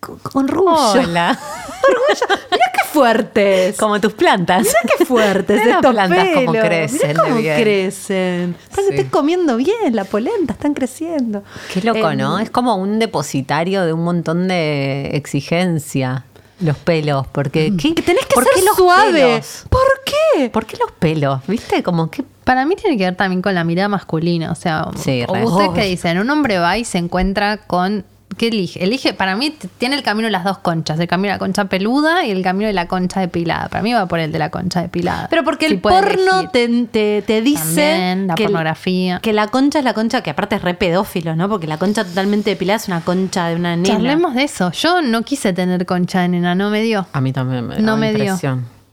[0.00, 1.00] con, con orgullo.
[1.00, 1.38] Hola.
[1.88, 2.40] Orgullo.
[2.50, 3.76] Mirá qué fuertes.
[3.78, 4.62] Como tus plantas.
[4.62, 6.66] Mirá qué fuertes Mirá las estos plantas cómo pelos.
[6.66, 7.60] crecen Mirá cómo bien.
[7.62, 8.56] crecen.
[8.74, 8.80] Sí.
[8.90, 11.42] estoy comiendo bien, la polenta, están creciendo.
[11.72, 12.38] Qué loco, Em, ¿no?
[12.38, 16.24] Es como un depositario de un montón de exigencia.
[16.60, 19.12] Los pelos, porque ¿qué- Que tenés que ¿por ser qué los suave.
[19.12, 19.64] pelos?
[19.68, 20.48] ¿Por qué?
[20.50, 21.40] ¿Por qué los pelos?
[21.48, 21.82] ¿Viste?
[21.82, 24.50] Como que Para mí tiene que ver también con la mirada masculina.
[24.52, 28.04] O sea, Sí, o ustedes que dicen, un hombre va y se encuentra con.
[28.36, 28.82] ¿Qué elige?
[28.82, 31.66] Elige, para mí tiene el camino de las dos conchas, el camino de la concha
[31.66, 33.68] peluda y el camino de la concha depilada.
[33.68, 35.28] Para mí va por el de la concha depilada.
[35.28, 39.20] Pero porque Si el porno te, te- te dice También, la que, el- pornografía.
[39.20, 41.48] que la concha es la concha, que aparte es re pedófilo, ¿no?
[41.48, 43.88] Porque la concha totalmente depilada es una concha de una nena.
[43.96, 44.70] Charlemos de eso.
[44.72, 47.06] Yo no quise tener concha de nena, no me dio.
[47.12, 48.38] a mí también me da No me dio.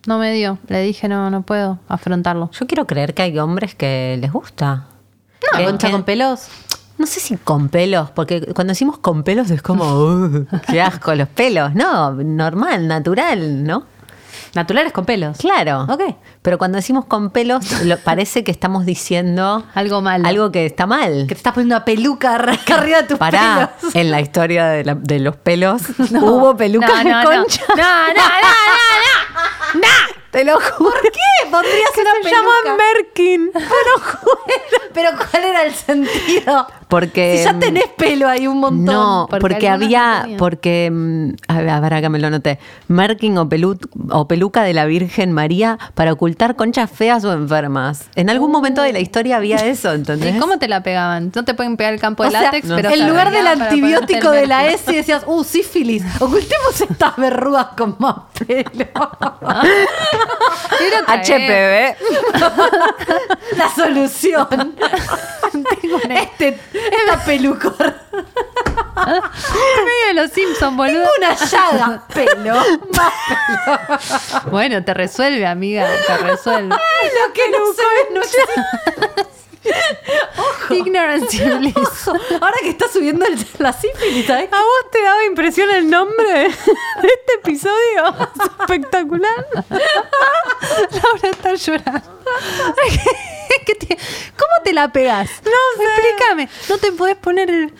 [0.08, 0.58] No me dio.
[0.68, 2.50] Le dije, no, no puedo afrontarlo.
[2.58, 4.88] Yo quiero creer que hay hombres que les gusta.
[5.54, 6.48] ¿Una Que- concha que- con pelos?
[7.00, 11.16] No sé si con pelos, porque cuando decimos con pelos es como, "Uh, qué asco
[11.16, 11.74] los pelos.
[11.74, 13.86] No, normal, natural, ¿no?
[14.54, 15.38] Naturales con pelos.
[15.38, 15.86] Claro.
[15.90, 16.16] Ok.
[16.42, 20.28] Pero cuando decimos con pelos, lo- parece que estamos diciendo Algo malo.
[20.28, 21.22] algo que está mal.
[21.28, 22.36] Que te estás poniendo una peluca
[22.68, 23.96] arriba de tus Pará, pelos.
[23.96, 27.42] en la historia de, la- de los pelos hubo pelucas No, no, de no.
[27.44, 27.62] concha.
[27.70, 30.19] No, no, no, no, no.
[30.32, 30.92] Te lo juro.
[30.92, 31.10] ¿Por qué
[31.52, 32.84] pondrías Que una se llama peluca?
[32.96, 33.52] Merkin.
[34.94, 36.68] Pero ¿cuál era el sentido?
[36.88, 38.86] Porque Si ya mm, tenés pelo ahí un montón.
[38.86, 43.48] No, porque había, porque, mm, a ver, a ver, acá me lo noté, Merkin o,
[43.48, 43.80] pelu-
[44.12, 48.06] o peluca de la Virgen María para ocultar conchas feas o enfermas.
[48.16, 50.36] En algún momento de la historia había eso, ¿entendés?
[50.36, 51.32] ¿Y cómo te la pegaban?
[51.36, 53.46] No te pueden pegar el campo de O sea, látex, pero en te lugar del
[53.48, 54.68] antibiótico de la.
[54.68, 58.16] S decías, uh, sífilis, ocultemos estas verrugas con más
[58.48, 58.88] pelo.
[61.08, 61.96] HPV.
[63.58, 64.76] la solución.
[66.10, 67.96] este, esta pelucor.
[69.08, 71.08] En medio de los Simpsons, boludo.
[71.18, 72.56] Una llaga, pelo.
[72.96, 76.70] Más Bueno, te resuelve, amiga, te resuelve.
[76.70, 78.22] lo que no sabes, no
[80.70, 81.76] Ignorance bliss.
[82.08, 84.50] Ojo, Ahora que está subiendo el- la sífilis, ¿sabes?
[84.52, 88.06] ¿A vos te daba impresión el nombre de este episodio?
[88.36, 89.46] Es espectacular.
[89.70, 92.02] Laura está llorando.
[93.66, 95.30] ¿Qué te- ¿Cómo te la pegas?
[95.44, 96.50] No Explícame.
[96.70, 97.74] No te podés poner el.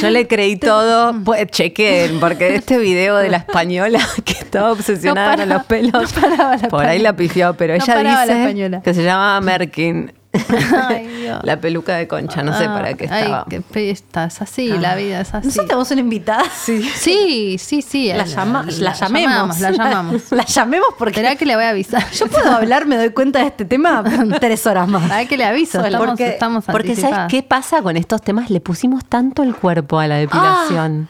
[0.00, 5.32] Yo le creí todo, pues chequen, porque este video de la española que estaba obsesionada
[5.36, 8.42] No con los pelos, no paraba la por ahí la pifió, pero No ella dice
[8.42, 8.80] española.
[8.82, 10.12] que se llama Merkin.
[10.88, 11.40] Ay, Dios.
[11.42, 13.46] La peluca de concha, no sé para qué Ay, estaba.
[13.48, 15.46] qué pesta, es así, la vida es así.
[15.48, 16.44] Nosotros tenemos una invitada.
[16.54, 18.12] Sí, sí, sí.
[18.12, 19.60] La, llama- la llamemos.
[19.60, 20.22] La llamamos.
[20.32, 22.10] La llamemos porque Será que le voy a avisar.
[22.12, 24.02] yo puedo hablar, me doy cuenta de este tema
[24.40, 25.08] tres horas más.
[25.08, 25.84] ¿Sabes que le aviso?
[25.84, 28.50] Estamos, porque estamos porque ¿sabes qué pasa con estos temas?
[28.50, 31.08] Le pusimos tanto el cuerpo a la depilación.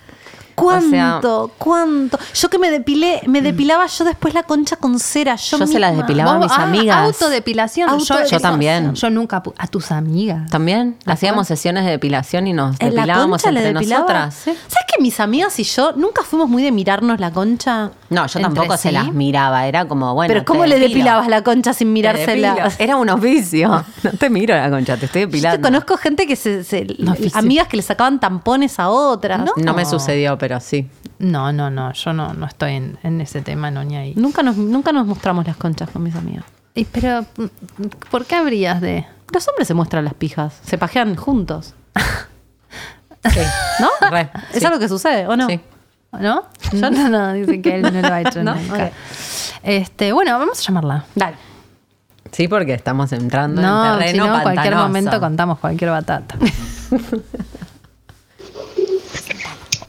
[0.54, 1.50] ¿Cuánto?
[1.58, 2.18] ¿Cuánto?
[2.34, 5.36] Yo que me depilé, me depilaba yo después la concha con cera.
[5.36, 6.96] Yo, Yo se las depilaba a mis ah, amigas.
[6.96, 7.88] Autodepilación.
[7.88, 8.30] Autodepilación.
[8.30, 8.94] Yo también.
[8.94, 9.42] Yo nunca.
[9.58, 10.50] A tus amigas.
[10.50, 14.00] También hacíamos sesiones de depilación y nos ¿En la depilábamos le entre depilaba?
[14.02, 14.34] nosotras.
[14.34, 14.50] ¿sí?
[14.68, 17.90] ¿Sabes que mis amigas y yo nunca fuimos muy de mirarnos la concha?
[18.10, 20.32] No, yo tampoco se las miraba, era como, bueno.
[20.32, 22.70] Pero ¿cómo le depilabas la concha sin mirársela?
[22.78, 23.84] Era un oficio.
[24.02, 25.58] No te miro la concha, te estoy Yo depilando.
[25.58, 26.86] te conozco gente que se, se-
[27.34, 29.38] amigas que le sacaban tampones a otras.
[29.40, 29.52] No.
[29.56, 30.90] No me sucedió, pero sí.
[31.20, 31.92] No, no, no.
[31.92, 34.12] Yo no, no estoy en, en ese tema, no ni ahí.
[34.16, 36.44] Nunca nos, nunca nos mostramos las conchas con mis amigas.
[36.74, 37.24] Y, pero,
[38.11, 39.07] ¿por qué habrías de.?
[39.33, 41.74] Los hombres se muestran las pijas, se pajean juntos.
[43.33, 43.38] Sí.
[43.78, 44.11] ¿No?
[44.11, 44.66] Re, ¿Es sí.
[44.66, 45.46] algo que sucede o no?
[45.46, 45.61] Sí.
[46.11, 46.42] ¿No?
[46.72, 48.57] Yo no, no, dice que él no lo ha hecho ¿No?
[48.57, 48.90] nunca.
[49.62, 51.05] Este, bueno, vamos a llamarla.
[51.14, 51.37] Dale.
[52.33, 54.88] Sí, porque estamos entrando No, en terreno si no, en cualquier pantanoso.
[54.88, 56.35] momento contamos cualquier batata.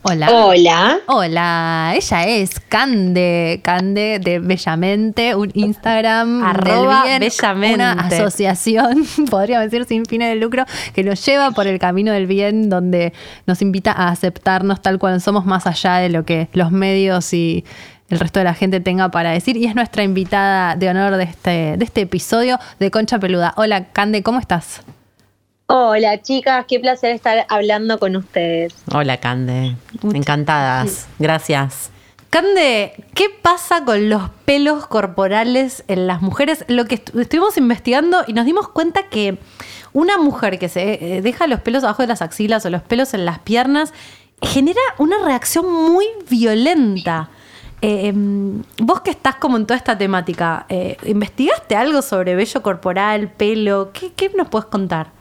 [0.06, 0.28] Hola.
[0.34, 1.00] Hola.
[1.08, 7.76] Hola, ella es Cande, Cande de Bellamente, un Instagram Arroba del bien, Bellamente.
[7.76, 12.28] una asociación, podríamos decir sin fines de lucro, que nos lleva por el camino del
[12.28, 13.13] bien, donde
[13.46, 17.63] nos invita a aceptarnos tal cual somos, más allá de lo que los medios y
[18.10, 19.56] el resto de la gente tenga para decir.
[19.56, 23.54] Y es nuestra invitada de honor de este, de este episodio de Concha Peluda.
[23.56, 24.82] Hola, Cande, ¿cómo estás?
[25.67, 26.65] Hola, chicas.
[26.67, 28.73] Qué placer estar hablando con ustedes.
[28.93, 29.76] Hola, Cande.
[30.13, 31.08] Encantadas.
[31.19, 31.89] Gracias.
[32.30, 36.65] Cande, ¿qué pasa con los pelos corporales en las mujeres?
[36.67, 39.38] Lo que estu- estuvimos investigando y nos dimos cuenta que
[39.93, 43.13] una mujer que se eh, deja los pelos abajo de las axilas o los pelos
[43.13, 43.93] en las piernas
[44.41, 47.30] genera una reacción muy violenta.
[47.82, 52.63] Eh, em, vos que estás como en toda esta temática, eh, ¿investigaste algo sobre vello
[52.63, 53.91] corporal, pelo?
[53.93, 55.12] ¿Qué, qué nos puedes contar?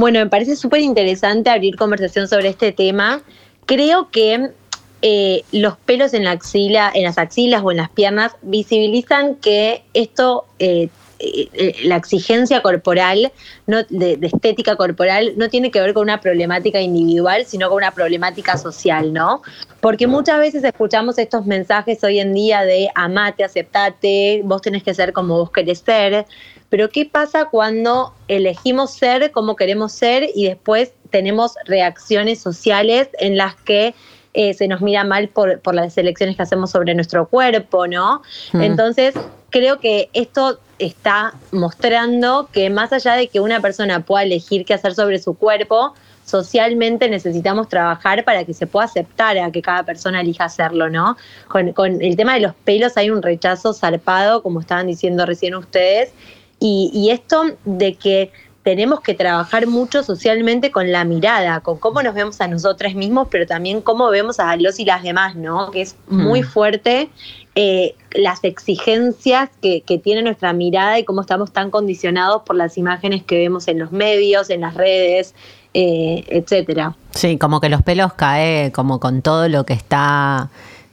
[0.00, 3.20] Bueno, me parece súper interesante abrir conversación sobre este tema.
[3.66, 4.48] Creo que
[5.02, 9.84] eh, los pelos en la axila, en las axilas o en las piernas visibilizan que
[9.92, 13.30] esto, eh, eh, la exigencia corporal,
[13.66, 17.76] no, de, de estética corporal, no tiene que ver con una problemática individual, sino con
[17.76, 19.42] una problemática social, ¿no?
[19.82, 24.94] Porque muchas veces escuchamos estos mensajes hoy en día de amate, aceptate, vos tenés que
[24.94, 26.24] ser como vos querés ser.
[26.70, 33.36] Pero ¿qué pasa cuando elegimos ser como queremos ser y después tenemos reacciones sociales en
[33.36, 33.94] las que
[34.32, 38.22] eh, se nos mira mal por, por las elecciones que hacemos sobre nuestro cuerpo, ¿no?
[38.52, 38.62] Mm.
[38.62, 39.14] Entonces,
[39.50, 44.74] creo que esto está mostrando que más allá de que una persona pueda elegir qué
[44.74, 49.82] hacer sobre su cuerpo, socialmente necesitamos trabajar para que se pueda aceptar a que cada
[49.82, 51.16] persona elija hacerlo, ¿no?
[51.48, 55.56] Con, con el tema de los pelos hay un rechazo zarpado, como estaban diciendo recién
[55.56, 56.12] ustedes,
[56.60, 58.30] y, y esto de que
[58.62, 63.28] tenemos que trabajar mucho socialmente con la mirada, con cómo nos vemos a nosotros mismos,
[63.30, 65.70] pero también cómo vemos a los y las demás, ¿no?
[65.70, 66.44] Que es muy Mm.
[66.44, 67.08] fuerte
[67.54, 72.76] eh, las exigencias que, que tiene nuestra mirada y cómo estamos tan condicionados por las
[72.78, 75.34] imágenes que vemos en los medios, en las redes,
[75.74, 76.94] eh, etcétera.
[77.12, 80.50] Sí, como que los pelos cae como con todo lo que está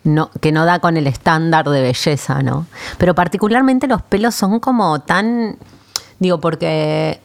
[0.08, 2.66] no, que no da con el estándar de belleza, ¿no?
[2.98, 5.58] Pero particularmente los pelos son como tan,
[6.20, 7.20] digo, porque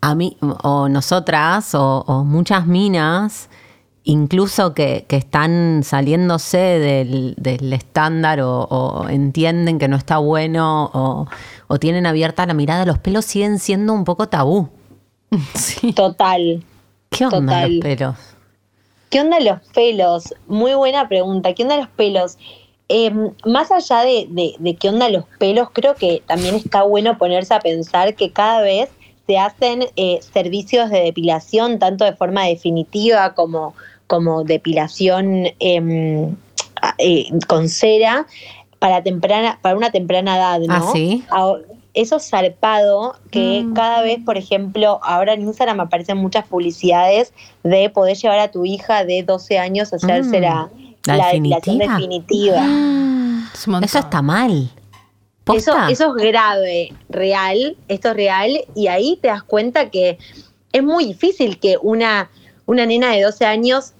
[0.00, 3.48] a mí, o nosotras, o, o muchas minas,
[4.04, 10.90] incluso que, que están saliéndose del, del estándar o, o entienden que no está bueno
[10.94, 11.28] o,
[11.66, 14.70] o tienen abierta la mirada, los pelos siguen siendo un poco tabú.
[15.94, 16.64] Total.
[17.10, 17.72] ¿Qué onda Total.
[17.74, 18.35] los pelos?
[19.16, 20.34] ¿Qué onda los pelos?
[20.46, 21.54] Muy buena pregunta.
[21.54, 22.36] ¿Qué onda los pelos?
[22.90, 23.10] Eh,
[23.46, 27.54] más allá de, de- de qué onda los pelos, creo que también está bueno ponerse
[27.54, 28.90] a pensar que cada vez
[29.26, 33.72] se hacen eh, servicios de depilación, tanto de forma definitiva como,
[34.06, 36.36] como depilación em,
[36.98, 38.26] eh, con cera,
[38.80, 40.74] para, temprana, para una temprana edad, ¿no?
[40.74, 41.24] Ah, ¿sí?
[41.30, 41.62] Ahora,
[41.96, 47.32] Eso zarpado que cada vez, por ejemplo, ahora en Instagram aparecen muchas publicidades
[47.64, 50.70] de poder llevar a tu hija de 12 años a hacerse Mm, la,
[51.16, 52.66] la definitiva.
[53.54, 53.84] Es montón.
[53.84, 54.70] Eso está mal.
[55.54, 60.18] Eso, eso es grave, real, esto es real, y ahí te das cuenta que
[60.72, 62.30] es muy difícil que una,
[62.66, 63.92] una nena de 12 años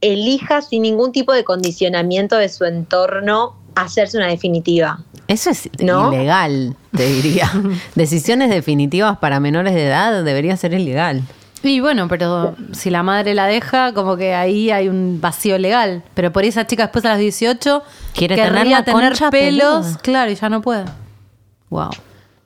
[0.00, 4.98] elija sin ningún tipo de condicionamiento de su entorno hacerse una definitiva.
[5.28, 6.12] Eso es ¿No?
[6.12, 7.50] ilegal, te diría.
[7.94, 11.22] Decisiones definitivas para menores de edad debería ser ilegal.
[11.62, 16.04] Y bueno, pero si la madre la deja, como que ahí hay un vacío legal.
[16.14, 17.82] Pero por ahí esa chica después a los 18
[18.14, 19.98] Quiere tener la tener pelos, peluda.
[20.02, 20.84] claro, y ya no puede.
[21.70, 21.90] Wow.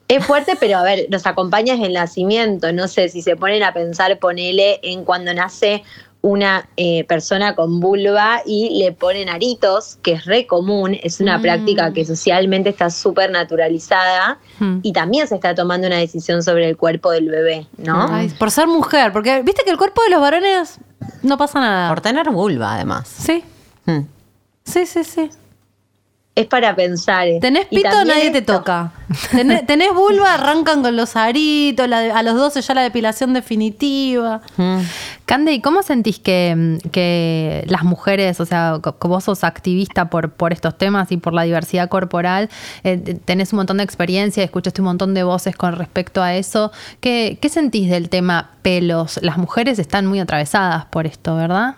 [0.09, 2.73] Es fuerte, pero a ver, nos acompaña desde el nacimiento.
[2.73, 5.85] No sé si se ponen a pensar, ponele en cuando nace
[6.23, 11.39] una eh, persona con vulva y le ponen aritos, que es re común, es una
[11.39, 11.43] Mm.
[11.43, 14.81] práctica que socialmente está súper naturalizada Mm.
[14.83, 18.07] y también se está tomando una decisión sobre el cuerpo del bebé, ¿no?
[18.13, 20.79] Ay, por ser mujer, porque viste que el cuerpo de los varones
[21.23, 21.89] no pasa nada.
[21.89, 23.09] Por tener vulva, además.
[23.09, 23.43] Sí,
[23.87, 24.01] Mm.
[24.65, 25.31] sí, sí, sí.
[26.41, 27.27] Es para pensar.
[27.41, 28.93] Tenés Y pito, nadie te toca.
[29.31, 33.33] Tenés, tenés vulva, arrancan con los aritos, la de- a los 12 ya la depilación
[33.35, 34.41] definitiva.
[34.57, 34.79] Mm.
[35.27, 40.09] Cande, ¿y cómo sentís que, que las mujeres, o sea, co- que vos sos activista
[40.11, 42.49] por, por estos temas y por la diversidad corporal,
[42.85, 46.35] eh, te- tenés un montón de experiencia, escuchaste un montón de voces con respecto a
[46.37, 46.71] eso?
[47.01, 49.19] ¿Qué, qué sentís del tema pelos?
[49.23, 51.75] Las mujeres están muy atravesadas por esto, ¿verdad?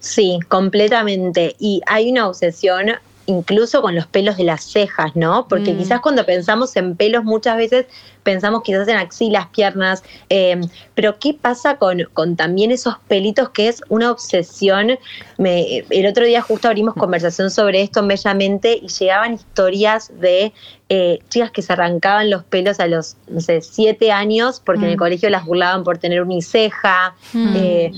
[0.00, 1.54] Sí, completamente.
[1.60, 2.86] Y hay una obsesión
[3.26, 5.46] incluso con los pelos de las cejas, ¿no?
[5.48, 7.86] Porque quizás cuando pensamos en pelos muchas veces
[8.22, 10.60] pensamos quizás en axilas, piernas, eh,
[10.94, 14.98] pero ¿qué pasa con, con también esos pelitos que es una obsesión?
[15.38, 20.52] Me- el otro día justo abrimos conversación sobre esto en Bellamente y llegaban historias de
[20.88, 24.90] eh, chicas que se arrancaban los pelos a los, no sé, siete años porque en
[24.92, 27.14] el colegio las burlaban por tener uniceja
[27.54, 27.92] eh,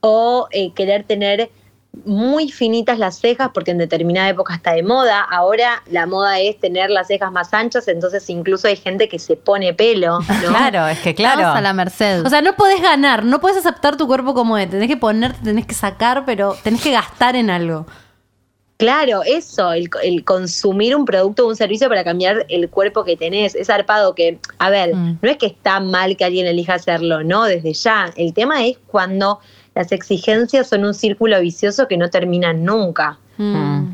[0.00, 1.50] o eh, querer tener
[2.04, 5.20] muy finitas las cejas porque en determinada época está de moda.
[5.20, 9.36] Ahora la moda es tener las cejas más anchas, entonces incluso hay gente que se
[9.36, 10.48] pone pelo, ¿no?
[10.48, 11.40] Claro, es que claro.
[11.40, 12.24] Estamos a la merced.
[12.26, 14.68] O sea, no podés ganar, no podés aceptar tu cuerpo como es.
[14.70, 17.86] Tenés que ponerte, tenés que sacar, pero tenés que gastar en algo.
[18.76, 23.16] Claro, eso, el, el consumir un producto o un servicio para cambiar el cuerpo que
[23.16, 23.56] tenés.
[23.56, 25.18] Es zarpado que, a ver, Mm.
[25.20, 28.12] no es que está mal que alguien elija hacerlo, no, desde ya.
[28.14, 29.40] El tema es cuando
[29.78, 33.18] las exigencias son un círculo vicioso que no termina nunca.
[33.36, 33.84] Mm.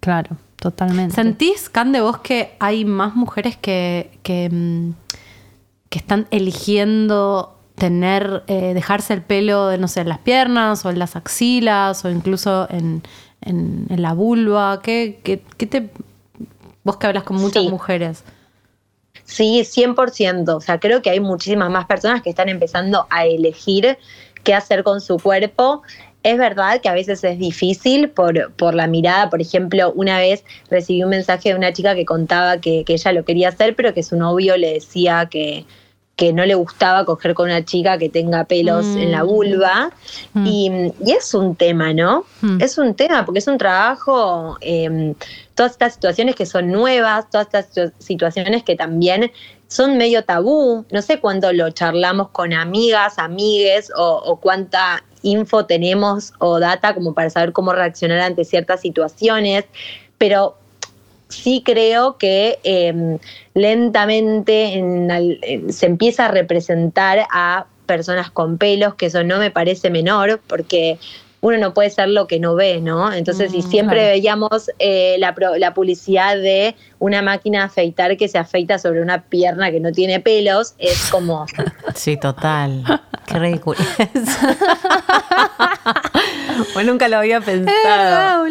[0.00, 1.14] Claro, totalmente.
[1.14, 4.90] ¿Sentís, Cande, vos que hay más mujeres que, que, mm,
[5.88, 10.98] que están eligiendo tener, eh, dejarse el pelo, no sé, en las piernas o en
[10.98, 13.02] las axilas o incluso en,
[13.40, 14.80] en- en la vulva?
[14.82, 15.90] ¿Qué, qué, qué te...
[16.84, 17.70] Vos que hablas con muchas Sí.
[17.70, 18.24] mujeres.
[19.24, 20.56] Sí, 100%.
[20.56, 23.96] O sea, creo que hay muchísimas más personas que están empezando a elegir
[24.44, 25.82] qué hacer con su cuerpo.
[26.22, 29.30] Es verdad que a veces es difícil por, por la mirada.
[29.30, 33.12] Por ejemplo, una vez recibí un mensaje de una chica que contaba que, que ella
[33.12, 35.64] lo quería hacer, pero que su novio le decía que,
[36.20, 39.90] que no le gustaba coger con una chica que tenga pelos en la vulva.
[40.44, 40.70] Y,
[41.02, 42.26] y es un tema, ¿no?
[42.42, 42.60] Mm.
[42.60, 45.14] Es un tema porque es un trabajo, eh,
[45.54, 49.32] todas estas situaciones que son nuevas, todas estas situ- situaciones que también
[49.66, 50.84] son medio tabú.
[50.90, 56.92] No sé cuánto lo charlamos con amigas, amigues o, o cuánta info tenemos o data
[56.94, 59.64] como para saber cómo reaccionar ante ciertas situaciones,
[60.18, 60.58] pero
[61.30, 63.18] sí creo que eh,
[63.54, 69.38] lentamente en al- en- se empieza a representar a personas con pelos, que eso no
[69.38, 70.98] me parece menor, porque
[71.42, 73.12] uno no puede ser lo que no ve, ¿no?
[73.12, 74.10] Entonces, si siempre claro.
[74.10, 79.22] veíamos eh, la, la publicidad de una máquina de afeitar que se afeita sobre una
[79.22, 81.46] pierna que no tiene pelos, es como,
[81.94, 82.84] Sí, total.
[83.26, 83.78] Qué ridículo.
[86.74, 88.46] bueno, nunca lo había pensado.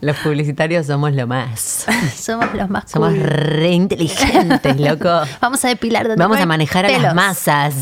[0.00, 1.86] Los publicitarios somos lo más.
[2.16, 3.20] Somos los más Somos cool.
[3.20, 5.08] re inteligentes, loco.
[5.40, 7.74] Vamos a depilar donde Vamos no a manejar a las masas.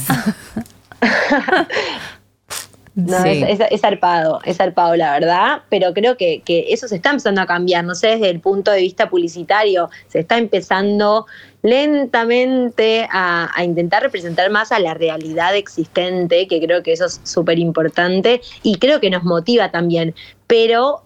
[3.07, 3.29] No, Sí.
[3.47, 7.11] es, es, es zarpado, es zarpado la verdad, pero creo que, que eso se está
[7.11, 11.27] empezando a cambiar, no sé, desde el punto de vista publicitario, se está empezando
[11.63, 17.21] lentamente a, a intentar representar más a la realidad existente, que creo que eso es
[17.25, 20.15] súper importante y creo que nos motiva también,
[20.47, 21.03] pero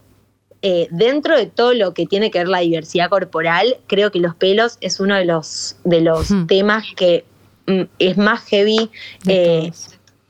[0.63, 4.35] eh, dentro de todo lo que tiene que ver la diversidad corporal, creo que los
[4.35, 6.47] pelos es uno de los, de los Hmm.
[6.47, 7.25] temas que
[7.67, 8.91] mm, es más heavy.
[9.27, 9.71] Eh.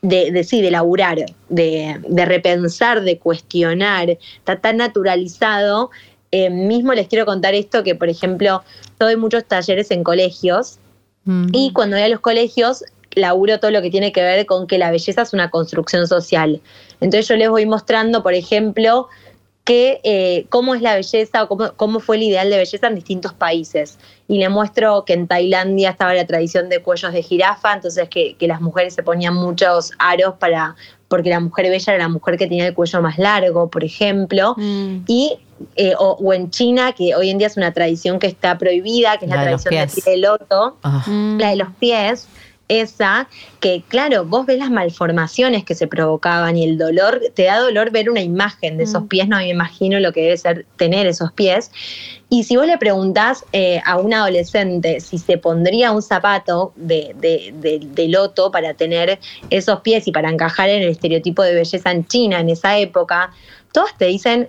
[0.05, 5.91] De, de sí, de laburar, de, de repensar, de cuestionar, está tan naturalizado.
[6.31, 8.63] Eh, mismo les quiero contar esto que, por ejemplo,
[8.99, 10.79] doy muchos talleres en colegios
[11.25, 11.47] Mm.
[11.53, 14.77] y cuando voy a los colegios laburo todo lo que tiene que ver con que
[14.77, 16.61] la belleza es una construcción social.
[17.01, 19.09] Entonces yo les voy mostrando, por ejemplo,
[19.65, 22.95] que, eh, cómo es la belleza o cómo, cómo fue el ideal de belleza en
[22.95, 23.99] distintos países.
[24.29, 28.37] Y le muestro que en Tailandia estaba la tradición de cuellos de jirafa, entonces que,
[28.37, 30.77] que las mujeres se ponían muchos aros para
[31.09, 34.55] porque la mujer bella era la mujer que tenía el cuello más largo, por ejemplo.
[34.57, 35.05] Mm.
[35.07, 35.39] Y,
[35.77, 39.17] eh, o, o en China, que hoy en día es una tradición que está prohibida,
[39.19, 42.27] que es la, La de tradición pie de loto Ah, la de los pies,
[42.69, 43.29] esa,
[43.61, 47.91] que claro, vos ves las malformaciones que se provocaban y el dolor, te da dolor
[47.91, 51.31] ver una imagen de esos pies, no me imagino lo que debe ser tener esos
[51.33, 51.71] pies.
[52.31, 57.15] Y si vos le preguntás eh, a un adolescente si se pondría un zapato de,
[57.17, 59.19] de, de- de loto para tener
[59.51, 63.31] esos pies y para encajar en el estereotipo de belleza en China en esa época,
[63.73, 64.49] todos te dicen,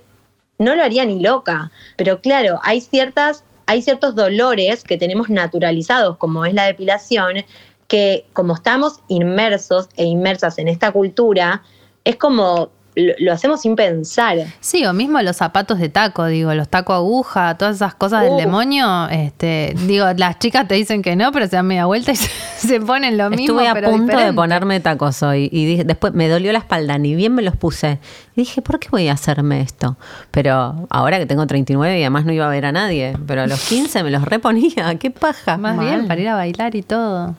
[0.57, 1.70] no lo haría ni loca.
[1.97, 7.43] Pero claro, hay ciertas, hay ciertos dolores que tenemos naturalizados, como es la depilación,
[7.88, 11.61] que como estamos inmersos e inmersas en esta cultura,
[12.03, 14.38] es como lo, lo hacemos sin pensar.
[14.61, 18.33] Sí, o mismo los zapatos de taco, digo, los taco aguja, todas esas cosas del
[18.33, 18.38] Uh.
[18.38, 22.15] demonio, este, digo, las chicas te dicen que no, pero se dan media vuelta y
[22.57, 23.59] se, ponen lo mismo.
[23.59, 26.97] Estuve a pero punto de ponerme tacos hoy y dije, después me dolió la espalda,
[26.97, 27.99] ni bien me los puse.
[28.36, 29.97] Y dije, ¿por qué voy a hacerme esto?
[30.31, 33.47] Pero ahora que tengo 39 y además no iba a ver a nadie, pero a
[33.47, 35.57] los 15 me los reponía, qué paja.
[35.57, 37.36] Más bien, para ir a bailar y todo.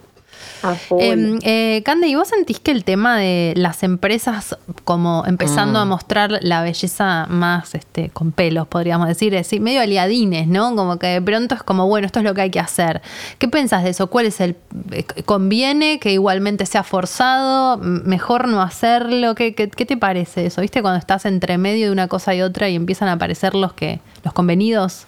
[0.89, 1.01] Full.
[1.01, 5.85] Eh, eh, Cande, ¿y vos sentís que el tema de las empresas como empezando a
[5.85, 10.75] mostrar la belleza más este, con pelos, podríamos decir, es decir, medio aliadines, ¿no?
[10.75, 13.03] Como que de pronto es como, bueno, esto es lo que hay que hacer.
[13.39, 14.09] ¿Qué pensás de eso?
[14.09, 14.57] ¿Cuál es el...
[14.93, 17.79] eh, ¿Conviene que igualmente sea forzado?
[17.79, 19.35] ¿Mejor no hacerlo?
[19.35, 20.61] ¿Qué, qué, qué te parece eso?
[20.61, 23.73] ¿Viste cuando estás entre medio de una cosa y otra y empiezan a aparecer los
[23.73, 25.07] que los convenidos?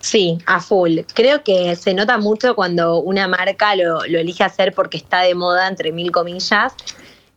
[0.00, 1.00] Sí, a full.
[1.14, 5.34] Creo que se nota mucho cuando una marca lo, lo elige hacer porque está de
[5.34, 6.74] moda, entre mil comillas.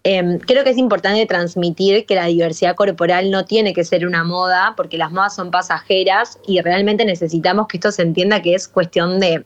[0.08, 4.24] Em, creo que es importante transmitir que la diversidad corporal no tiene que ser una
[4.24, 8.68] moda, porque las modas son pasajeras y realmente necesitamos que esto se entienda que es
[8.68, 9.44] cuestión de,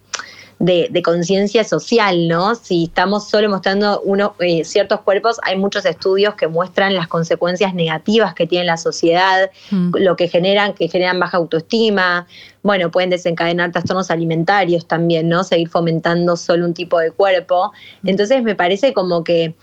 [0.60, 2.53] de, de conciencia social, ¿no?
[2.53, 7.74] Si estamos solo mostrando uno, eh, ciertos cuerpos, hay muchos estudios que muestran las consecuencias
[7.74, 9.91] negativas que tiene la sociedad, Mm.
[9.97, 12.28] lo que generan, que generan baja autoestima,
[12.64, 15.43] bueno, pueden desencadenar trastornos alimentarios también, ¿no?
[15.43, 17.72] Seguir fomentando solo un tipo de cuerpo.
[18.03, 19.55] Entonces me parece como que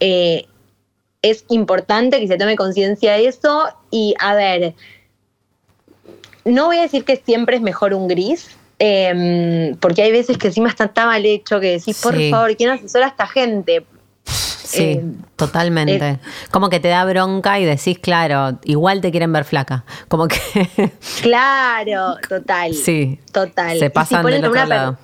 [0.00, 0.46] eh,
[1.22, 4.74] es importante que se tome conciencia de eso y, a ver,
[6.44, 10.48] no voy a decir que siempre es mejor un gris, em, porque hay veces que
[10.48, 13.84] encima está tan mal hecho que decís, por favor, ¿quién asesora a esta gente?
[14.24, 15.04] Sí, Eh,
[15.36, 16.18] totalmente.
[16.50, 19.84] como que te da bronca y decís, claro, igual te quieren ver flaca.
[20.08, 20.36] Como que
[21.22, 22.74] Claro, total.
[22.74, 23.78] sí, Total.
[23.78, 24.98] Se si pasan ponen del otro lado.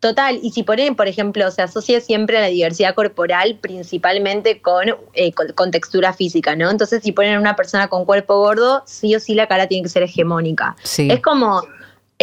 [0.00, 4.88] Total, y si ponen, por ejemplo, se asocia siempre a la diversidad corporal principalmente con,
[5.14, 6.68] eh, con, con textura física, ¿no?
[6.70, 9.84] Entonces, si ponen a una persona con cuerpo gordo, sí o sí la cara tiene
[9.84, 10.74] que ser hegemónica.
[10.82, 11.06] Sí.
[11.08, 11.62] Es como,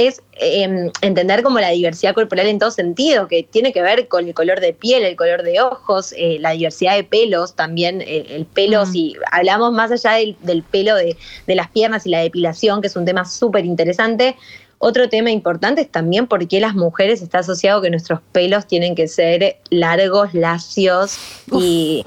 [0.07, 4.27] es eh, entender como la diversidad corporal en todo sentido, que tiene que ver con
[4.27, 8.25] el color de piel, el color de ojos, eh, la diversidad de pelos también, eh,
[8.29, 8.91] el pelo, Mm.
[8.91, 12.87] si hablamos más allá del, del pelo de, de las piernas y la depilación, que
[12.87, 14.35] es un tema súper interesante,
[14.77, 18.95] otro tema importante es también por qué las mujeres está asociado que nuestros pelos tienen
[18.95, 21.17] que ser largos, lacios
[21.51, 22.05] y,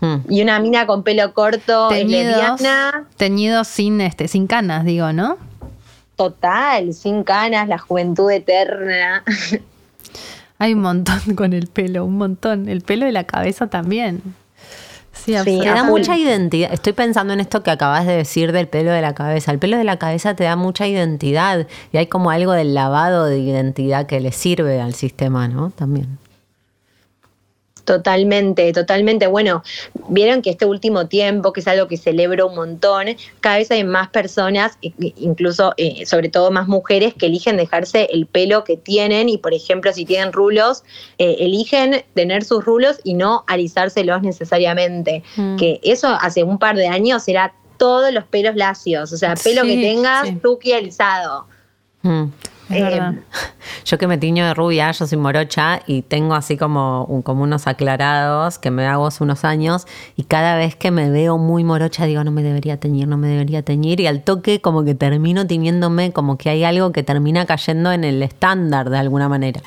[0.00, 0.16] Mm.
[0.28, 5.12] y una mina con pelo corto es Teñidos, lesbiana, teñidos sin, este, sin canas, digo,
[5.12, 5.36] ¿no?
[6.18, 9.22] Total, sin canas, la juventud eterna.
[10.58, 12.68] Hay un montón con el pelo, un montón.
[12.68, 14.20] El pelo de la cabeza también.
[15.12, 16.72] Sí, Sí, Te da mucha identidad.
[16.72, 19.52] Estoy pensando en esto que acabas de decir del pelo de la cabeza.
[19.52, 23.26] El pelo de la cabeza te da mucha identidad y hay como algo del lavado
[23.26, 25.70] de identidad que le sirve al sistema, ¿no?
[25.70, 26.18] También.
[27.88, 29.28] Totalmente, totalmente.
[29.28, 29.62] Bueno,
[30.10, 33.06] vieron que este último tiempo, que es algo que celebro un montón,
[33.40, 34.76] cada vez hay más personas,
[35.16, 39.54] incluso eh, sobre todo más mujeres, que eligen dejarse el pelo que tienen y, por
[39.54, 40.84] ejemplo, si tienen rulos,
[41.16, 45.22] eh, eligen tener sus rulos y no alisárselos necesariamente.
[45.36, 45.56] Mm.
[45.56, 49.62] Que eso hace un par de años era todos los pelos lacios, o sea, pelo
[49.62, 50.34] Sí, que tengas, sí.
[50.42, 51.46] tuki alisado.
[52.02, 52.24] Mm.
[52.70, 53.14] Es Eh, verdad.
[53.84, 57.42] Yo que me tiño de rubia, yo soy morocha y tengo así como, un- como
[57.42, 61.64] unos aclarados que me hago hace unos años y cada vez que me veo muy
[61.64, 64.94] morocha digo no me debería teñir, no me debería teñir y al toque como que
[64.94, 69.60] termino tiñéndome, como que hay algo que termina cayendo en el estándar de alguna manera.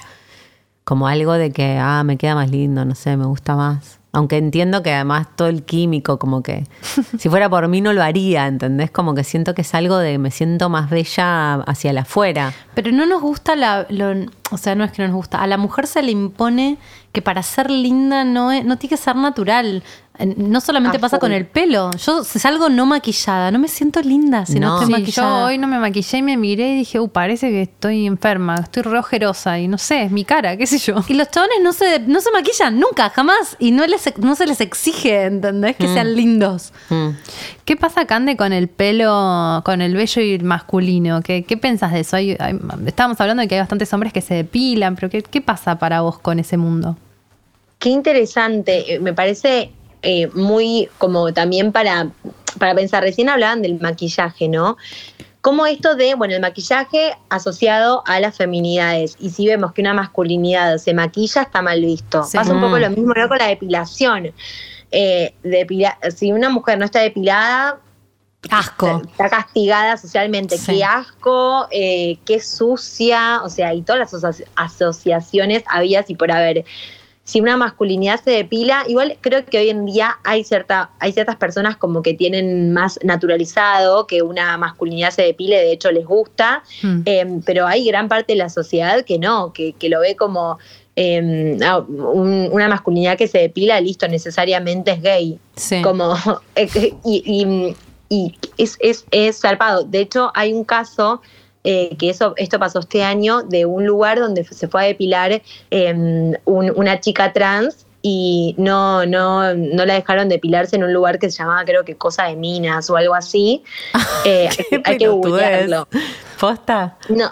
[0.84, 4.01] Como algo de que, ah, me queda más lindo, no sé, me gusta más.
[4.14, 6.66] Aunque entiendo que además todo el químico, como que
[7.18, 8.92] si fuera por mí no lo haría, ¿entendés?
[8.92, 12.54] Como que siento que es algo de me siento más bella hacia el afuera.
[12.74, 13.86] Pero no nos gusta la.
[13.90, 15.42] lo- o sea, no es que no nos gusta.
[15.42, 16.78] A la mujer se le impone
[17.12, 19.84] que para ser linda no, es- no tiene que ser natural.
[20.20, 21.90] Eh, No solamente pasa con el pelo.
[22.06, 24.74] Yo salgo no maquillada, no me siento linda si no, No.
[24.82, 25.40] estoy Sí, maquillada.
[25.40, 28.56] yo hoy no me maquillé y me miré y dije, uh, parece que estoy enferma,
[28.56, 30.96] estoy re ojerosa y no sé, es mi cara, qué sé yo.
[31.08, 33.56] Y los chabones no se, no se maquillan nunca, jamás.
[33.60, 35.76] Y no, les, no se les exige, ¿entendés?
[35.78, 36.72] Que sean lindos.
[36.90, 37.10] Mm.
[37.66, 41.22] ¿Qué pasa, Cande, con el pelo, con el vello y el masculino?
[41.22, 42.18] ¿Qué, qué pensás de eso?
[42.18, 45.42] Hay- hay- estábamos hablando de que hay bastantes hombres que se depilan, pero ¿qué, qué
[45.42, 46.98] pasa para vos con ese mundo?
[47.80, 49.72] Qué interesante, eh, me parece
[50.04, 52.10] eh, muy como también para,
[52.60, 54.78] para pensar, recién hablaban del maquillaje, ¿no?
[55.42, 59.96] Como esto de, bueno, el maquillaje asociado a las feminidades, y si vemos que una
[59.96, 62.24] masculinidad se maquilla, está mal visto.
[62.24, 62.38] Sí.
[62.38, 62.82] Pasa un poco Mm.
[62.82, 63.28] lo mismo ¿no?
[63.28, 64.32] con la depilación.
[64.92, 67.80] Eh, depila- si una mujer no está depilada,
[68.50, 69.02] Asco.
[69.12, 70.58] está castigada socialmente.
[70.58, 70.78] Sí.
[70.78, 76.32] Qué asco, eh, qué sucia, o sea, y todas las asoci- asociaciones habías y por
[76.32, 76.66] haber.
[77.24, 81.36] Si una masculinidad se depila, igual creo que hoy en día hay cierta, hay ciertas
[81.36, 86.64] personas como que tienen más naturalizado que una masculinidad se depile, de hecho les gusta,
[86.82, 87.02] Mm.
[87.06, 90.58] eh, pero hay gran parte de la sociedad que no, que, que lo ve como
[90.98, 95.82] eh, ah, un- una masculinidad que se depila, listo, necesariamente es gay Sí.
[95.84, 96.16] como
[96.56, 97.76] eh, y-
[98.12, 99.84] y es, es, es zarpado.
[99.86, 101.22] De hecho, hay un caso
[101.64, 105.42] eh, que eso, esto pasó este año, de un lugar donde se fue a depilar
[105.72, 105.94] eh,
[106.46, 111.30] un- una chica trans y no, no, no la dejaron depilarse en un lugar que
[111.30, 113.64] se llamaba creo que Cosa de Minas o algo así.
[114.26, 115.22] Eh, hay, que- hay que pelotudez.
[115.68, 115.88] googlearlo.
[116.40, 116.98] ¿Posta?
[117.10, 117.32] No,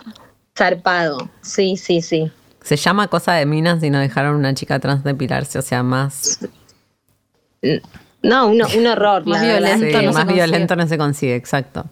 [0.57, 1.29] zarpado.
[1.41, 2.31] Sí, sí, sí.
[2.63, 6.39] Se llama cosa de minas y no dejaron una chica trans depilarse, o sea, más,
[8.21, 9.25] No, un, un horror.
[9.25, 10.33] Más la violento sí, no se más consigue.
[10.33, 11.85] violento no se consigue, exacto.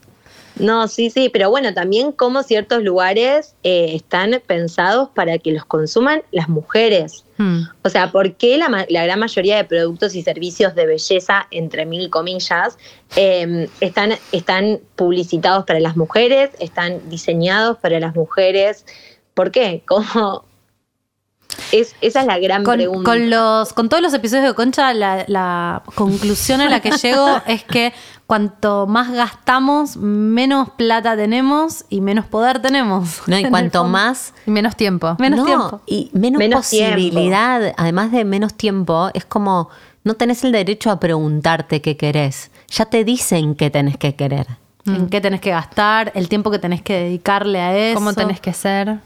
[0.60, 5.66] No, sí, sí, pero bueno, también como ciertos lugares eh, están pensados para que los
[5.66, 7.26] consuman las mujeres.
[7.38, 7.66] Hmm.
[7.84, 11.46] O sea, ¿por qué la, ma- la gran mayoría de productos y servicios de belleza,
[11.52, 12.80] entre mil comillas,
[13.16, 18.84] eh, están, están publicitados para las mujeres, están diseñados para las mujeres?
[19.36, 19.84] ¿Por qué?
[19.88, 20.44] Como
[21.72, 23.10] es, esa es la gran Con, pregunta.
[23.12, 27.42] con los, con todos los episodios de Concha, la, la conclusión a la que llego
[27.48, 27.94] es que
[28.26, 33.22] cuanto más gastamos, menos plata tenemos y menos poder tenemos.
[33.28, 35.16] No, y cuanto más Y menos tiempo.
[35.20, 35.82] Menos No, tiempo.
[35.86, 39.70] Y menos, Menos posibilidad, además de menos tiempo, es como
[40.04, 42.50] no tenés el derecho a preguntarte qué querés.
[42.70, 44.48] Ya te dicen qué tenés que querer.
[44.88, 47.96] En qué tenés que gastar, el tiempo que tenés que dedicarle a eso.
[47.96, 49.00] ¿Cómo tenés que ser?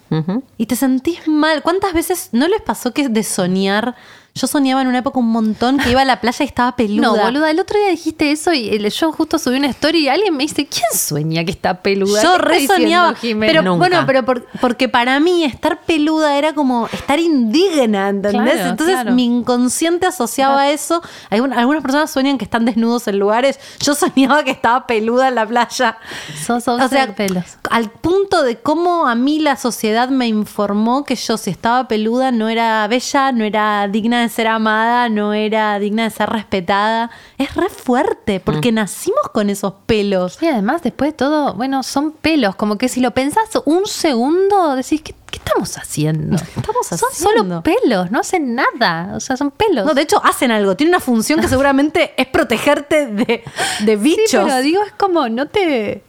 [0.58, 1.64] Y te sentís mal.
[1.64, 3.96] ¿Cuántas veces no les pasó que de soñar?
[4.34, 7.02] Yo soñaba en una época un montón que iba a la playa y estaba peluda.
[7.06, 10.38] No, boluda, el otro día dijiste eso y yo justo subí una story y alguien
[10.38, 12.24] me dice, ¿quién sueña que está peluda?
[12.24, 13.14] Yo ¿Qué re soñaba.
[13.22, 13.78] Pero Nunca.
[13.78, 18.54] bueno, pero por- porque para mí estar peluda era como estar indigna, ¿entendés?
[18.54, 19.12] Claro, Entonces claro.
[19.12, 21.02] mi inconsciente asociaba eso.
[21.30, 23.60] Algun- algunas personas sueñan que están desnudos en lugares.
[23.82, 25.98] Yo soñaba que estaba peluda en la playa.
[26.46, 27.44] Sos O sea, pelos.
[27.70, 32.32] al punto de cómo a mí la sociedad me informó que yo si estaba peluda
[32.32, 37.12] no era bella, no era digna de ser amada, no era digna de ser respetada.
[37.38, 40.38] Es re fuerte porque nacimos con esos pelos.
[40.42, 42.56] Y además, después de todo, bueno, son pelos.
[42.56, 46.36] Como que si lo pensás un segundo, decís, ¿qué, qué estamos haciendo?
[46.36, 47.44] estamos Son haciendo?
[47.44, 49.12] solo pelos, no hacen nada.
[49.16, 49.86] O sea, son pelos.
[49.86, 53.44] No, de hecho hacen algo, tiene una función que seguramente es protegerte de,
[53.82, 54.44] de sí, bichos.
[54.46, 56.04] pero digo, es como, no te.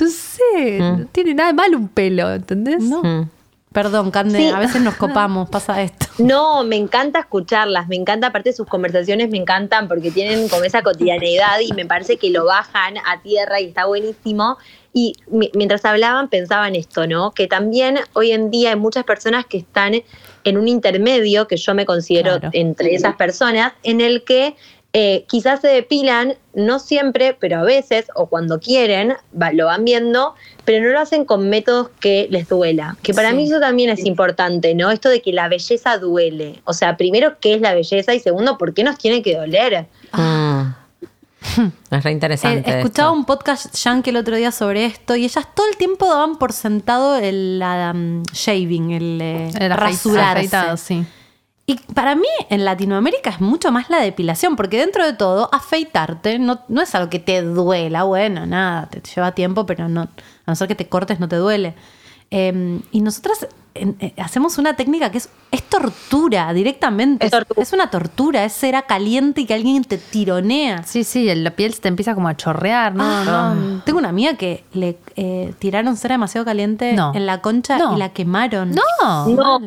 [0.00, 2.82] No sé, no tiene nada de malo un pelo, ¿entendés?
[2.82, 3.02] No.
[3.04, 3.28] Mm.
[3.72, 4.48] Perdón, Cande, Sí.
[4.48, 6.06] a veces nos copamos, pasa esto.
[6.18, 10.82] No, me encanta escucharlas, me encanta, aparte sus conversaciones me encantan porque tienen como esa
[10.82, 14.58] cotidianeidad y me parece que lo bajan a tierra y está buenísimo.
[14.92, 17.30] Y mi- mientras hablaban pensaba en esto, ¿no?
[17.32, 19.94] Que también hoy en día hay muchas personas que están
[20.44, 22.50] en un intermedio, que yo me considero Claro.
[22.52, 24.54] entre esas personas, en el que
[24.94, 29.84] eh, quizás se depilan, no siempre, pero a veces, o cuando quieren, va- lo van
[29.86, 30.34] viendo,
[30.66, 32.96] pero no lo hacen con métodos que les duela.
[33.02, 33.36] Que para Sí.
[33.36, 34.90] mí eso también es importante, ¿no?
[34.90, 36.60] Esto de que la belleza duele.
[36.64, 38.12] O sea, primero, ¿qué es la belleza?
[38.14, 39.86] Y segundo, ¿por qué nos tiene que doler?
[40.12, 40.62] Mm.
[41.90, 42.70] Es re interesante.
[42.70, 43.18] Eh, escuchaba esto.
[43.18, 46.52] un podcast yankee el otro día sobre esto y ellas todo el tiempo daban por
[46.52, 50.38] sentado el um, shaving, el, eh, El rasurarse.
[50.38, 51.04] afeitado, sí.
[51.64, 56.38] Y para mí en Latinoamérica es mucho más la depilación, porque dentro de todo, afeitarte
[56.40, 60.08] no, no es algo que te duela, bueno, nada, te lleva tiempo, pero no, a
[60.46, 61.74] no ser que te cortes no te duele.
[62.32, 67.26] Eh, y nosotras eh, hacemos una técnica que es, es tortura directamente.
[67.26, 67.62] Es tortura.
[67.62, 70.82] es una tortura, es cera caliente y que alguien te tironea.
[70.82, 73.04] Sí, sí, la piel se te empieza como a chorrear, ¿no?
[73.04, 73.82] Ah, no.
[73.84, 77.12] Tengo una amiga que le eh, tiraron cera demasiado caliente No.
[77.14, 77.94] en la concha No.
[77.94, 78.72] y la quemaron.
[78.72, 79.26] No.
[79.28, 79.60] No,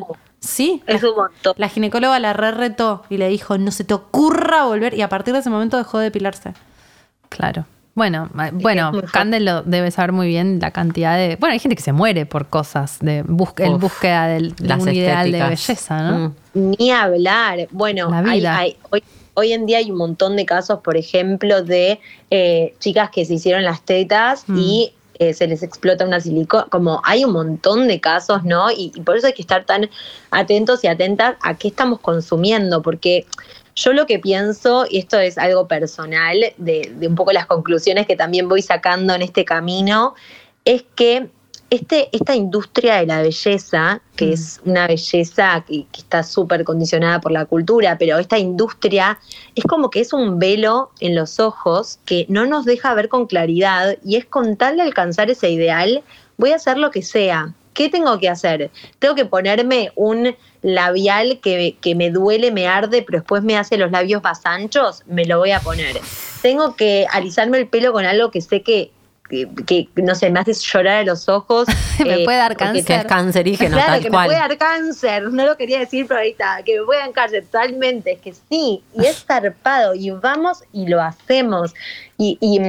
[0.46, 0.82] Sí.
[0.86, 1.54] es un montón.
[1.56, 4.94] La ginecóloga la re retó y le dijo, no se te ocurra volver.
[4.94, 6.52] Y a partir de ese momento dejó de depilarse.
[7.28, 7.64] Claro.
[7.94, 8.92] Bueno, bueno.
[9.10, 11.36] Candel lo debe saber muy bien la cantidad de.
[11.36, 13.36] Bueno, hay gente que se muere por cosas de en
[13.78, 16.34] búsqueda del, de las un ideal de belleza, ¿no?
[16.52, 16.74] Mm.
[16.78, 17.68] Ni hablar.
[17.70, 21.62] Bueno, La hay- hay- hoy, hoy en día hay un montón de casos, por ejemplo,
[21.62, 21.98] de
[22.30, 24.58] eh, chicas que se hicieron las tetas Mm.
[24.58, 26.66] y eh, se les explota una silicona.
[26.70, 28.70] Como hay un montón de casos, ¿no?
[28.70, 29.88] Y, por eso hay que estar tan
[30.30, 33.26] atentos y atentas a qué estamos consumiendo, porque
[33.74, 38.16] yo lo que pienso, y esto es algo personal, de un poco las conclusiones que
[38.16, 40.14] también voy sacando en este camino,
[40.64, 41.30] es que
[41.70, 44.32] este, esta industria de la belleza, que Mm.
[44.32, 49.18] es una belleza que, que está súper condicionada por la cultura, pero esta industria
[49.54, 53.26] es como que es un velo en los ojos que no nos deja ver con
[53.26, 56.02] claridad y es con tal de alcanzar ese ideal,
[56.36, 57.52] voy a hacer lo que sea.
[57.74, 58.70] ¿Qué tengo que hacer?
[58.98, 63.76] Tengo que ponerme un labial que, que me duele, me arde, pero después me hace
[63.76, 66.00] los labios más anchos, me lo voy a poner.
[66.40, 68.92] Tengo que alisarme el pelo con algo que sé que,
[69.28, 71.66] que, que, no sé, me hace llorar a los ojos.
[72.04, 72.84] Me eh, puede dar cáncer.
[72.84, 74.22] Que es cancerígeno, Claro, tal que cual.
[74.28, 77.44] me puede dar cáncer, no lo quería decir, pero ahorita, que me puede dar cáncer,
[77.44, 81.74] totalmente, es que sí, y es zarpado, y vamos y lo hacemos,
[82.18, 82.60] y, y,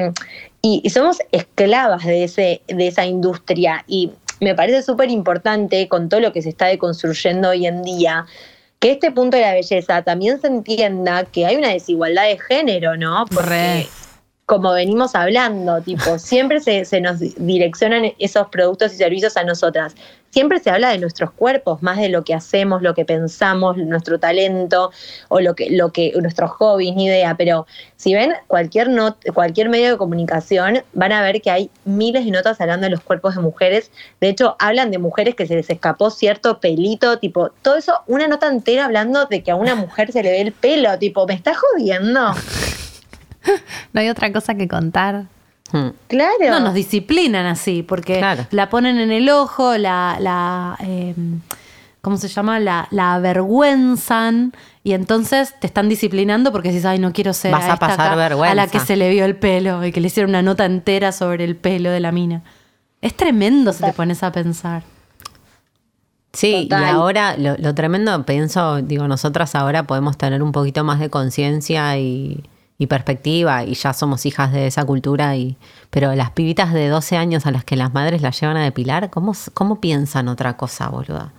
[0.61, 6.09] y- y somos esclavas de, ese, de esa industria, y me parece súper importante con
[6.09, 8.25] todo lo que se está deconstruyendo hoy en día,
[8.79, 12.95] que este punto de la belleza también se entienda que hay una desigualdad de género,
[12.95, 13.25] ¿no?
[13.25, 13.87] Porque Re.
[14.47, 19.93] Como venimos hablando, tipo, siempre se, se nos direccionan esos productos y servicios a nosotras.
[20.29, 24.19] Siempre se habla de nuestros cuerpos, más de lo que hacemos, lo que pensamos, nuestro
[24.19, 24.91] talento
[25.27, 27.35] o lo que, lo que nuestros hobbies, ni idea.
[27.35, 27.65] Pero
[27.97, 32.31] si ven cualquier not, cualquier medio de comunicación, van a ver que hay miles de
[32.31, 33.91] notas hablando de los cuerpos de mujeres.
[34.21, 38.27] De hecho, hablan de mujeres que se les escapó cierto pelito, tipo, todo eso, una
[38.27, 41.33] nota entera hablando de que a una mujer se le ve el pelo, tipo, ¿me
[41.33, 42.31] estás jodiendo?
[43.93, 45.25] No hay otra cosa que contar.
[45.71, 45.89] Hmm.
[46.07, 46.31] Claro.
[46.49, 48.45] No, nos disciplinan así, porque Claro.
[48.51, 51.13] la ponen en el ojo, la, la eh,
[52.01, 52.59] ¿cómo se llama?
[52.59, 57.65] La, la avergüenzan y entonces te están disciplinando porque dices, ay, no quiero ser Vas
[57.65, 58.51] a esta pasar acá, vergüenza.
[58.53, 61.11] a la que se le vio el pelo y que le hicieron una nota entera
[61.11, 62.43] sobre el pelo de la mina.
[63.01, 64.83] Es tremendo si te pones a pensar.
[66.33, 66.81] Sí, Total.
[66.83, 71.09] y ahora lo, lo tremendo, pienso, digo, nosotras ahora podemos tener un poquito más de
[71.09, 72.43] conciencia y,
[72.77, 75.57] y perspectiva y ya somos hijas de esa cultura, y
[75.89, 79.09] pero las pibitas de 12 años a las que las madres las llevan a depilar,
[79.09, 81.33] ¿cómo, cómo piensan otra cosa, boluda?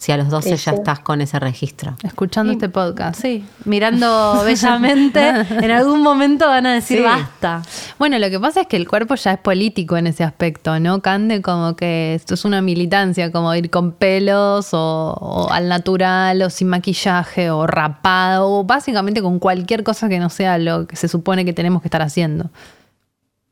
[0.00, 0.78] Si a los 12 Sí, ya sí.
[0.78, 1.94] estás con ese registro.
[2.02, 3.20] Escuchando este podcast.
[3.20, 7.04] Sí, mirando bellamente, en algún momento van a decir Sí.
[7.04, 7.60] basta.
[7.98, 11.02] Bueno, lo que pasa es que el cuerpo ya es político en ese aspecto, ¿no?
[11.02, 14.78] Cande como que esto es una militancia, como ir con pelos o,
[15.20, 20.30] o al natural o sin maquillaje o rapado o básicamente con cualquier cosa que no
[20.30, 22.48] sea lo que se supone que tenemos que estar haciendo.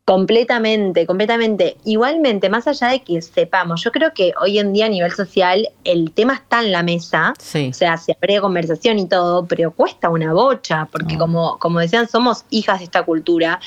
[0.09, 1.76] Completamente, completamente.
[1.84, 5.68] Igualmente, más allá de que sepamos, yo creo que hoy en día a nivel social
[5.84, 7.34] el tema está en la mesa.
[7.38, 7.68] Sí.
[7.70, 11.18] O sea, se abre conversación y todo, pero cuesta una bocha, porque Ah.
[11.18, 13.61] como, como decían, somos hijas de esta cultura,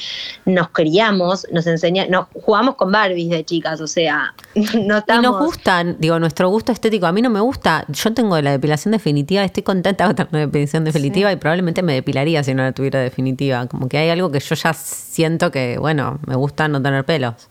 [0.46, 4.34] nos criamos, nos enseñan, nos jugamos con Barbies de chicas, o sea,
[4.74, 5.24] no Y estamos.
[5.24, 7.06] nos gustan, digo, nuestro gusto estético.
[7.06, 7.86] A mí no me gusta.
[7.88, 11.94] Yo tengo la depilación definitiva, estoy contenta con tener una depilación definitiva y probablemente me
[11.94, 13.68] depilaría si no la tuviera definitiva.
[13.68, 17.50] Como que hay algo que yo ya siento que, bueno, me gusta no tener pelos.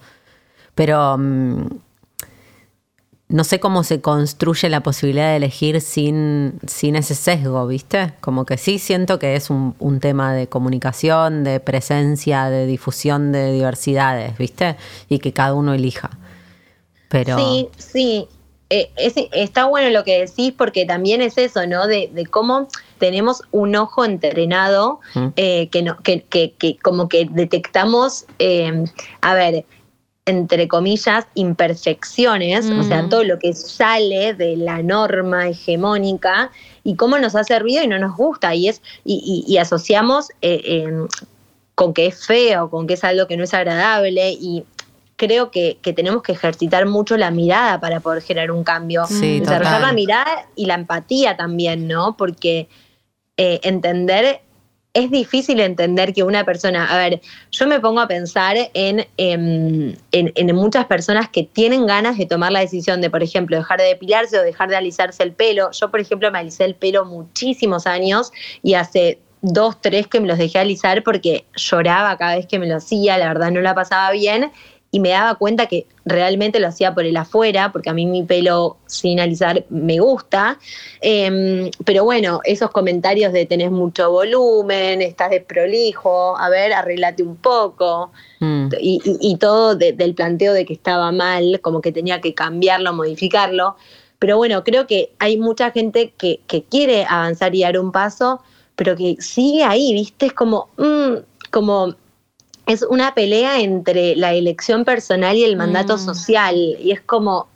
[0.74, 1.66] Pero mm,
[3.28, 8.14] no sé cómo se construye la posibilidad de elegir sin, sin ese sesgo, ¿viste?
[8.20, 13.32] Como que sí siento que es un, un tema de comunicación, de presencia, de difusión
[13.32, 14.76] de diversidades, ¿viste?
[15.08, 16.10] Y que cada uno elija.
[17.08, 18.28] Pero Sí, sí.
[18.72, 21.86] Eh, es- está bueno lo que decís porque también es eso, ¿no?
[21.88, 22.68] De, de cómo
[22.98, 25.26] tenemos un ojo entrenado Mm.
[25.36, 28.84] eh, que, no, que, que, que como que detectamos, eh,
[29.22, 29.64] a ver,
[30.26, 36.52] entre comillas, imperfecciones, o sea, todo lo que sale de la norma hegemónica
[36.84, 38.54] y cómo nos hace ruido y no nos gusta.
[38.54, 41.06] Y, es, y, y- y asociamos eh, eh,
[41.74, 44.64] con que es feo, con que es algo que no es agradable y
[45.20, 49.04] creo que, que tenemos que ejercitar mucho la mirada para poder generar un cambio.
[49.04, 49.88] Sí, Desarrollar total.
[49.88, 52.16] la mirada y la empatía también, ¿no?
[52.16, 52.68] Porque
[53.36, 54.40] eh, entender,
[54.94, 59.94] es difícil entender que una persona, a ver, yo me pongo a pensar en, em,
[60.12, 63.78] en, en muchas personas que tienen ganas de tomar la decisión de, por ejemplo, dejar
[63.78, 65.70] de depilarse o dejar de alisarse el pelo.
[65.72, 70.28] Yo, por ejemplo, me alisé el pelo muchísimos años y hace dos, tres que me
[70.28, 73.74] los dejé alisar porque lloraba cada vez que me lo hacía, la verdad no la
[73.74, 74.50] pasaba bien
[74.92, 78.24] y me daba cuenta que realmente lo hacía por el afuera, porque a mí mi
[78.24, 80.58] pelo sin alisar me gusta.
[81.00, 87.36] Em, pero bueno, esos comentarios de tenés mucho volumen, estás desprolijo, a ver, arreglate un
[87.36, 88.10] poco.
[88.40, 92.20] mm, Y, y- y todo de- del planteo de que estaba mal, como que tenía
[92.20, 93.76] que cambiarlo, modificarlo.
[94.18, 98.40] Pero bueno, creo que hay mucha gente que, que quiere avanzar y dar un paso,
[98.76, 100.26] pero que sigue ahí, ¿viste?
[100.26, 101.16] Es como, mm,
[101.50, 101.94] como
[102.72, 106.54] es una pelea entre la elección personal y el mandato social.
[106.82, 107.48] Y es como,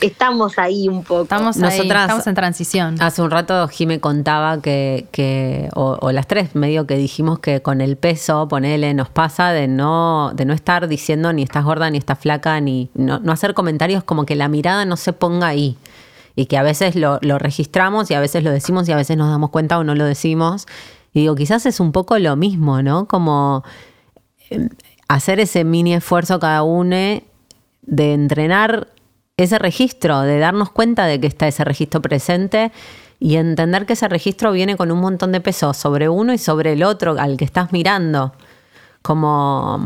[0.00, 1.22] estamos ahí un poco.
[1.22, 2.96] Estamos ahí, Nosotras- estamos en transición.
[3.00, 7.62] Hace un rato Jime contaba que, que o, o las tres medio que dijimos que
[7.62, 11.90] con el peso, ponele, nos pasa de no, de no estar diciendo ni estás gorda,
[11.90, 15.48] ni estás flaca, ni no, no hacer comentarios como que la mirada no se ponga
[15.48, 15.76] ahí.
[16.36, 19.16] Y que a veces lo, lo registramos y a veces lo decimos y a veces
[19.16, 20.66] nos damos cuenta o no lo decimos.
[21.12, 23.06] Y digo, quizás es un poco lo mismo, ¿no?
[23.08, 23.64] Como
[25.08, 26.96] hacer ese mini esfuerzo cada uno
[27.82, 28.88] de entrenar
[29.36, 32.72] ese registro, de darnos cuenta de que está ese registro presente
[33.20, 36.72] y entender que ese registro viene con un montón de peso sobre uno y sobre
[36.72, 38.32] el otro al que estás mirando.
[39.02, 39.78] Como,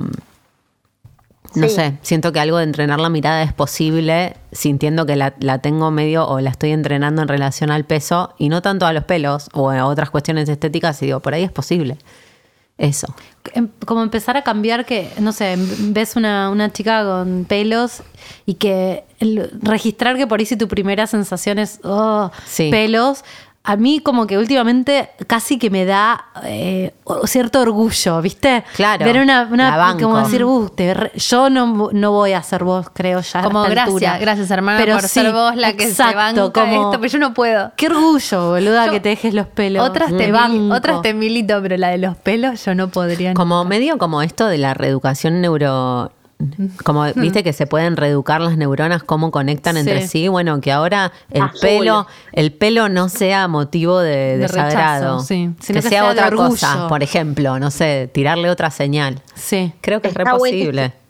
[1.54, 1.74] no Sí.
[1.74, 5.90] sé, siento que algo de entrenar la mirada es posible sintiendo que la, la tengo
[5.90, 9.48] medio o la estoy entrenando en relación al peso y no tanto a los pelos
[9.52, 11.98] o a otras cuestiones estéticas y digo, por ahí es posible.
[12.82, 13.06] Eso.
[13.54, 18.02] em- como empezar a cambiar que, no sé, ves una, una chica con pelos
[18.46, 22.70] y que el- registrar que por ahí si tu primera sensación es oh, Sí.
[22.70, 23.24] pelos,
[23.64, 26.92] a mí como que últimamente casi que me da eh,
[27.26, 28.64] cierto orgullo, ¿viste?
[28.74, 30.02] Claro, Ver una, una- la banco.
[30.02, 33.38] como decir, "Uh, te re- yo no, no voy a ser vos, creo ya.
[33.38, 34.18] a Como esta gracias, altura".
[34.18, 37.18] gracias hermana Pero por sí, ser vos la que se banca como- esto, pero yo
[37.20, 37.70] no puedo.
[37.76, 39.88] Qué orgullo, boluda, Yo- que te dejes los pelos.
[39.88, 40.74] Otras te, banco.
[40.74, 43.32] otras te milito, pero la de los pelos yo no podría.
[43.34, 46.10] Como medio como esto de la reeducación neuro.
[46.84, 50.28] Como viste que se pueden reeducar las neuronas, cómo conectan entre Sí.
[50.28, 55.18] Bueno, que ahora el pelo, el pelo no sea motivo de, De desagrado.
[55.18, 55.50] rechazo, sí.
[55.60, 56.88] Sino que, que sea, otra cosa.
[56.88, 59.20] Por ejemplo, no sé, tirarle otra señal.
[59.34, 59.72] Sí.
[59.80, 60.70] Creo que es re posible.
[60.70, 61.01] buenísimo.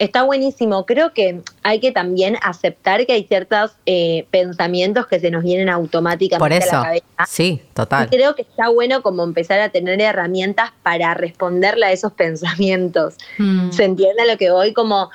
[0.00, 0.86] Está buenísimo.
[0.86, 5.68] Creo que hay que también aceptar que hay ciertos eh, pensamientos que se nos vienen
[5.68, 6.76] automáticamente Por a eso.
[6.76, 7.26] la cabeza.
[7.28, 8.08] Sí, Y total.
[8.08, 13.16] creo que está bueno como empezar a tener herramientas para responderle a esos pensamientos.
[13.36, 13.72] Mm.
[13.72, 14.72] ¿Se entiende a lo que voy?
[14.72, 15.10] Como,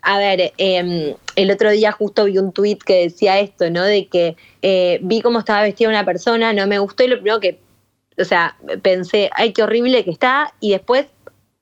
[0.00, 3.84] a ver, eh, el otro día justo vi un tuit que decía esto, ¿no?
[3.84, 7.38] De que eh, vi cómo estaba vestida una persona, no me gustó y lo primero
[7.38, 7.60] que,
[8.18, 10.54] o sea, pensé, ay, qué horrible que está.
[10.58, 11.04] Y después,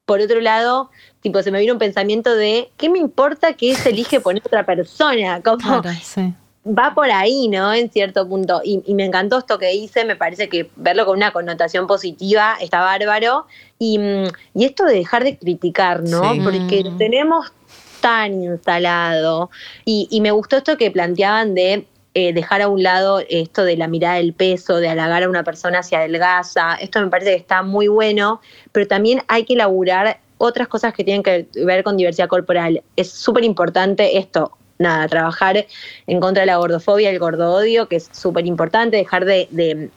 [0.05, 0.91] por otro lado,
[1.21, 4.65] tipo, se me vino un pensamiento de, ¿qué me importa que se elige poner otra
[4.65, 5.41] persona?
[5.43, 6.33] Como, Claro, sí.
[6.67, 7.73] va por ahí, ¿no?
[7.73, 8.61] En cierto punto.
[8.65, 12.57] Y, y me encantó esto que hice, me parece que verlo con una connotación positiva
[12.61, 13.47] está bárbaro.
[13.79, 16.33] Y, mm, y esto de dejar de criticar, ¿no?
[16.33, 16.41] Sí.
[16.41, 17.53] Porque lo tenemos
[18.01, 19.51] tan instalado.
[19.85, 23.77] Y, y me gustó esto que planteaban de eh, dejar a un lado esto de
[23.77, 26.75] la mirada del peso, de halagar a una persona hacia adelgaza.
[26.75, 28.41] Esto me parece que está muy bueno,
[28.73, 32.83] pero también hay que elaborar otras cosas que tienen que ver con diversidad corporal.
[32.97, 35.67] Es súper importante esto, nada, trabajar
[36.07, 39.91] en contra de la gordofobia, el gordo-odio, que es súper importante, dejar de, de,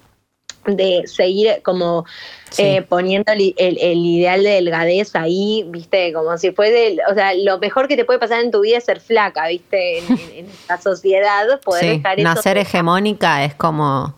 [0.66, 2.06] de seguir como
[2.50, 2.62] Sí.
[2.64, 7.34] eh, poniendo el, el- el ideal de delgadez ahí, viste, como si fuese, o sea,
[7.34, 10.30] lo mejor que te puede pasar en tu vida es ser flaca, viste, en, en-
[10.32, 12.28] en esta sociedad, poder Sí, dejar eso.
[12.28, 14.14] nacer hegemónica es como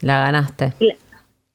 [0.00, 0.74] la ganaste.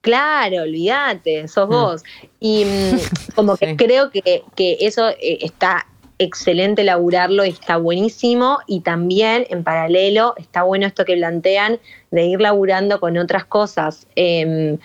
[0.02, 2.04] Claro, olvídate, sos vos.
[2.40, 2.98] Y mm,
[3.36, 3.76] como que Sí.
[3.78, 5.86] creo que, que eso eh, está
[6.18, 8.60] excelente laburarlo y está buenísimo.
[8.68, 11.80] Y también, en paralelo, está bueno esto que plantean
[12.12, 14.08] de ir laburando con otras cosas.
[14.16, 14.78] Em,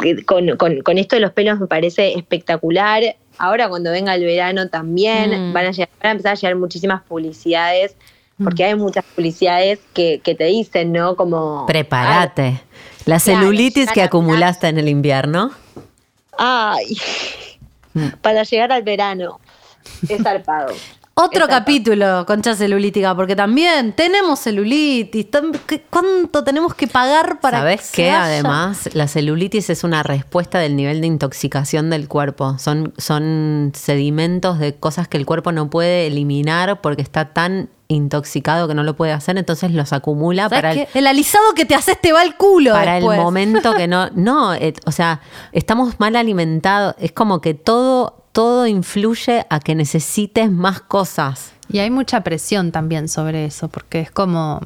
[0.00, 3.02] que con, con- con esto de los pelos me parece espectacular.
[3.36, 5.52] Ahora cuando venga el verano también Mm.
[5.52, 7.94] van, a llegar- van a empezar a llegar muchísimas publicidades,
[8.42, 11.16] porque hay muchas publicidades que, que te dicen, ¿no?
[11.16, 11.66] Como...
[11.66, 12.62] Prepárate.
[13.08, 15.50] La celulitis que la acumulaste en el invierno.
[16.36, 16.96] Ay,
[18.20, 19.40] para llegar al verano.
[20.08, 20.74] Es zarpado.
[21.14, 21.48] Otro Exacto.
[21.64, 25.26] capítulo, concha celulítica, porque también tenemos celulitis.
[25.30, 28.10] tam- ¿qué- ¿Cuánto tenemos que pagar para ¿Sabes que qué?
[28.10, 32.56] Además, la celulitis es una respuesta del nivel de intoxicación del cuerpo.
[32.58, 38.68] Son, son sedimentos de cosas que el cuerpo no puede eliminar porque está tan intoxicado
[38.68, 40.88] que no lo puede hacer, entonces los acumula ¿Sabes para el?
[40.94, 42.72] El alisado que te haces te va al culo.
[42.72, 43.18] para después.
[43.18, 44.08] el momento que no.
[44.14, 45.20] No, eh, o sea,
[45.52, 46.94] estamos mal alimentados.
[46.98, 51.52] Es como que todo, todo influye a que necesites más cosas.
[51.70, 54.60] Y hay mucha presión también sobre eso, porque es como,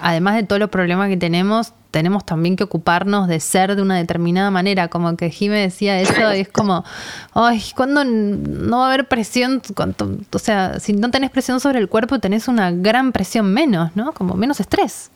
[0.00, 3.96] además de todos los problemas que tenemos, tenemos también que ocuparnos de ser de una
[3.96, 4.88] determinada manera.
[4.88, 6.84] Como que Jime decía eso, y es como,
[7.32, 9.62] ay, ¿cuándo no va a haber presión?
[9.74, 13.94] Cuánto- o sea, si no tenés presión sobre el cuerpo, tenés una gran presión menos,
[13.94, 14.12] ¿no?
[14.12, 15.10] Como menos estrés.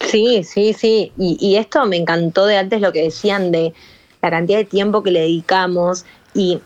[0.00, 1.12] Sí, sí, sí.
[1.18, 3.74] Y, y esto me encantó de antes lo que decían de
[4.22, 6.04] la cantidad de tiempo que le dedicamos
[6.34, 6.60] y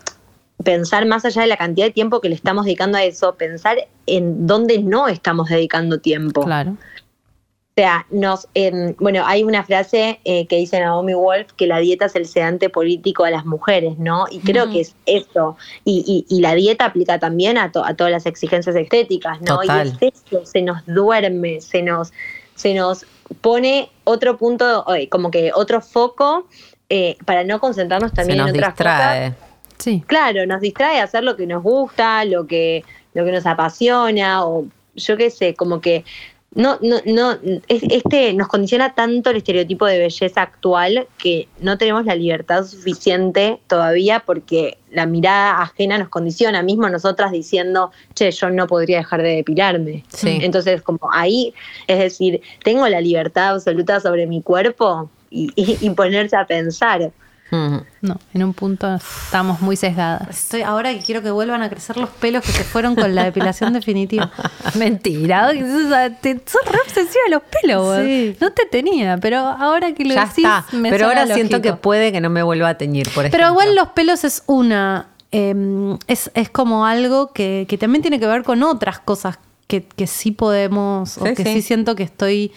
[0.63, 3.77] pensar más allá de la cantidad de tiempo que le estamos dedicando a eso, pensar
[4.05, 6.43] en dónde no estamos dedicando tiempo.
[6.43, 6.71] Claro.
[6.71, 11.79] O sea, nos, em, bueno, hay una frase eh, que dice Naomi Wolf que la
[11.79, 14.25] dieta es el sedante político a las mujeres, ¿no?
[14.29, 15.57] Y creo que es eso.
[15.83, 19.59] Y, y- y la dieta aplica también a, to- a todas las exigencias estéticas, ¿no?
[19.59, 19.87] Total.
[19.99, 22.13] Y es eso, se nos duerme, se nos,
[22.53, 23.07] se nos
[23.41, 26.47] pone otro punto, eh, como que otro foco
[26.89, 29.33] eh, para no concentrarnos también Se nos en otras cosas.
[29.77, 30.03] Sí.
[30.07, 34.65] Claro, nos distrae hacer lo que nos gusta, lo que, lo que nos apasiona, o
[34.95, 36.03] yo qué sé, como que
[36.55, 37.31] no, no, no,
[37.67, 42.63] es- este nos condiciona tanto el estereotipo de belleza actual que no tenemos la libertad
[42.63, 48.97] suficiente todavía porque la mirada ajena nos condiciona, mismo nosotras diciendo, che, yo no podría
[48.99, 50.03] dejar de depilarme.
[50.09, 50.37] Sí.
[50.43, 51.55] Entonces, como ahí,
[51.87, 57.11] es decir, tengo la libertad absoluta sobre mi cuerpo y, y- y ponerse a pensar.
[57.55, 57.77] Mm.
[58.01, 60.27] No, en un punto estamos muy sesgadas.
[60.29, 63.23] Estoy ahora que quiero que vuelvan a crecer los pelos que se fueron con la
[63.25, 64.31] depilación definitiva.
[64.75, 67.97] Mentira, sos, te- sos re obsesiva de los pelos.
[68.03, 68.35] Sí.
[68.41, 70.65] No te tenía, pero ahora que lo Ya decís, está.
[70.75, 73.37] me Pero suena ahora siento que puede que no me vuelva a teñir, por ejemplo.
[73.37, 75.07] Pero igual los pelos es una.
[75.31, 75.53] eh,
[76.07, 79.37] es, es como algo que, que también tiene que ver con otras cosas
[79.67, 81.43] que, que sí podemos, o que sí.
[81.53, 82.51] sí siento que estoy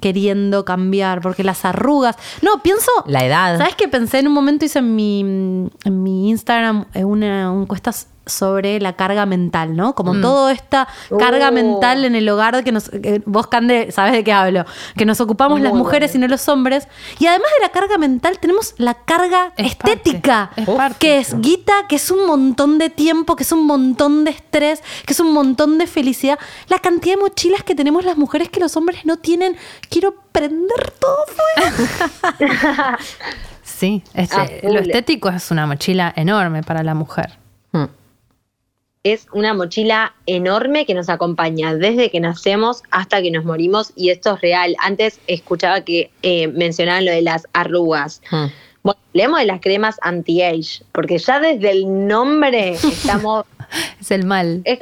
[0.00, 2.16] queriendo cambiar, porque las arrugas.
[2.42, 2.90] No, pienso.
[3.06, 3.58] La edad.
[3.58, 4.18] ¿Sabes qué pensé?
[4.18, 7.92] En un momento hice en mi, en mi Instagram eh, una una encuesta
[8.28, 9.94] sobre la carga mental, ¿no?
[9.94, 10.20] Como Mm.
[10.22, 10.86] toda esta
[11.18, 11.52] carga Oh.
[11.52, 12.88] mental en el hogar que nos.
[12.90, 14.64] que vos, Cande, sabes de qué hablo.
[14.96, 16.86] Que nos ocupamos las mujeres y no los hombres.
[17.18, 20.50] Y además de la carga mental, tenemos la carga Es estética.
[20.54, 20.96] parte, es parte.
[20.98, 24.82] Que es guita, que es un montón de tiempo, que es un montón de estrés,
[25.06, 26.38] que es un montón de felicidad.
[26.68, 29.56] La cantidad de mochilas que tenemos las mujeres que los hombres no tienen.
[29.90, 31.16] Quiero prender todo
[32.36, 32.98] fuera.
[33.62, 37.38] Sí, este, A lo estético es una mochila enorme para la mujer.
[39.04, 44.10] Es una mochila enorme que nos acompaña desde que nacemos hasta que nos morimos y
[44.10, 44.76] esto es real.
[44.80, 48.20] Antes escuchaba que eh, mencionaban lo de las arrugas.
[48.30, 48.46] Mm.
[48.82, 53.44] Bueno, hablemos de las cremas anti-age, porque ya desde el nombre estamos...
[54.00, 54.62] Es el mal.
[54.64, 54.78] es,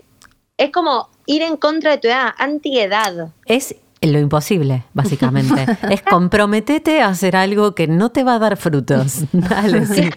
[0.58, 3.32] es como ir en contra de tu edad, anti-edad.
[3.46, 5.66] Es lo imposible, básicamente.
[5.90, 9.24] es comprometete a hacer algo que no te va a dar frutos.
[9.32, 10.10] Dale, sí.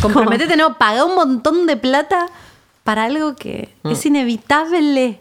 [0.00, 2.26] Comprométete, no, paga un montón de plata
[2.86, 5.20] para algo que es inevitable.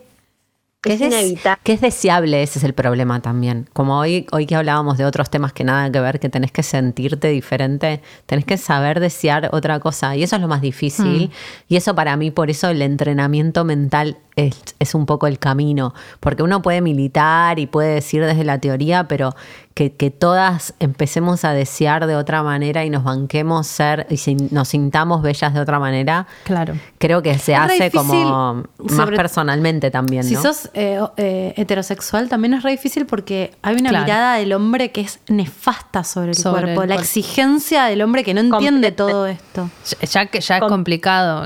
[0.81, 1.61] Que Es es, inevitable.
[1.63, 3.67] que es deseable, ese es el problema también.
[3.73, 6.61] Como hoy, hoy que hablábamos de otros temas que nada que ver, que tenés que
[6.61, 10.15] sentirte diferente, tenés que saber desear otra cosa.
[10.15, 11.31] Y eso es lo más difícil.
[11.67, 15.93] Y eso para mí, por eso el entrenamiento mental es, es un poco el camino.
[16.19, 19.33] Porque uno puede militar y puede decir desde la teoría, pero
[19.73, 24.69] que, que todas empecemos a desear de otra manera y nos banquemos ser y nos
[24.69, 26.27] sintamos bellas de otra manera.
[26.45, 26.75] Claro.
[26.97, 30.23] Creo que se Es hace difícil, como más sobre- personalmente también.
[30.23, 30.41] Si ¿no?
[30.41, 34.05] sos eh, eh, heterosexual, también es re difícil porque hay una Claro.
[34.05, 36.83] mirada del hombre que es nefasta sobre el Sobre cuerpo.
[36.83, 37.01] el la cuerpo.
[37.03, 39.69] exigencia del hombre que no entiende todo esto.
[40.09, 41.45] Ya- que ya es complicado.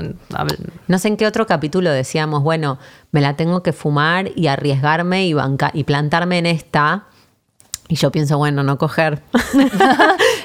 [0.86, 2.78] No sé en qué otro capítulo decíamos, bueno,
[3.12, 7.04] me la tengo que fumar y arriesgarme y, banca y plantarme en esta.
[7.88, 9.22] Y yo pienso, bueno, no coger.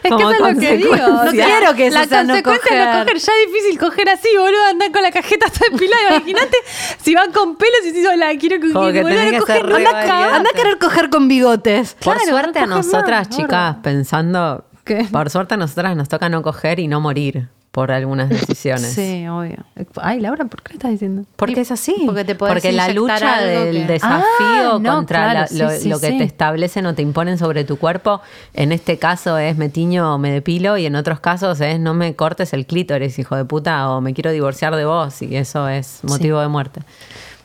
[0.05, 0.89] Es que Como eso es lo que digo.
[0.91, 1.45] consecuencia.
[1.47, 3.05] No quiero que eso la sea no consecuencia de no coger.
[3.05, 4.65] coger ya es difícil coger así, boludo.
[4.69, 6.15] Andar con la cajeta hasta depilada.
[6.17, 6.57] Imagínate
[7.01, 8.73] si van con pelos y si la quiero coger.
[8.73, 10.11] Como que boludo, tenés no que coger valiente.
[10.11, 11.95] Anda a querer coger con bigotes.
[11.95, 15.07] Por Claro, suerte a nosotras, más, chicas, pensando, ¿Qué?
[15.11, 18.93] por suerte a nosotras nos toca no coger y no morir por algunas decisiones.
[18.93, 19.57] Sí, obvio.
[20.01, 21.25] Ay, Laura, ¿por qué lo estás diciendo?
[21.35, 21.93] Porque es así.
[22.05, 25.89] Porque te Porque la lucha del que- desafío Ah, no, contra claro, la- lo, sí,
[25.89, 26.17] lo que sí.
[26.19, 28.21] te establecen o te imponen sobre tu cuerpo,
[28.53, 31.93] en este caso es me tiño o me depilo y en otros casos es no
[31.93, 35.67] me cortes el clítoris, hijo de puta, o me quiero divorciar de vos y eso
[35.67, 36.79] es motivo de muerte.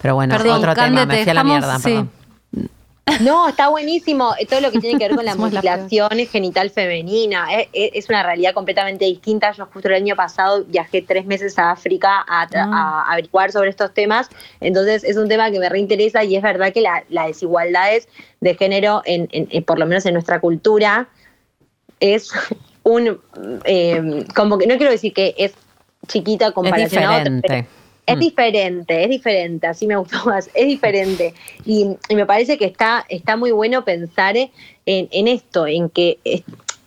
[0.00, 1.82] Pero bueno, Perdón, otro tema, me fui a la mierda, sí.
[1.90, 2.10] perdón.
[3.20, 4.34] No, está buenísimo.
[4.38, 7.46] Eh, Todo lo que tiene que ver con la mutilación genital femenina.
[7.54, 9.52] Es, es- es una realidad completamente distinta.
[9.52, 13.70] Yo justo el año pasado viajé tres meses a África a, tra- a averiguar sobre
[13.70, 14.28] estos temas.
[14.60, 18.08] Entonces es un tema que me reinteresa y es verdad que la- las desigualdades
[18.40, 21.08] de género, en, en- en- por lo menos en nuestra cultura,
[22.00, 22.30] es
[22.82, 23.20] un...
[23.64, 25.52] eh, como que no quiero decir que es
[26.06, 27.66] chiquita Es comparación a pero
[28.06, 28.20] es Mm.
[28.20, 31.34] diferente, es diferente, así me gustó más, es diferente.
[31.64, 34.50] Y, y me parece que está, está muy bueno pensar en,
[34.86, 36.42] en esto, en que eh,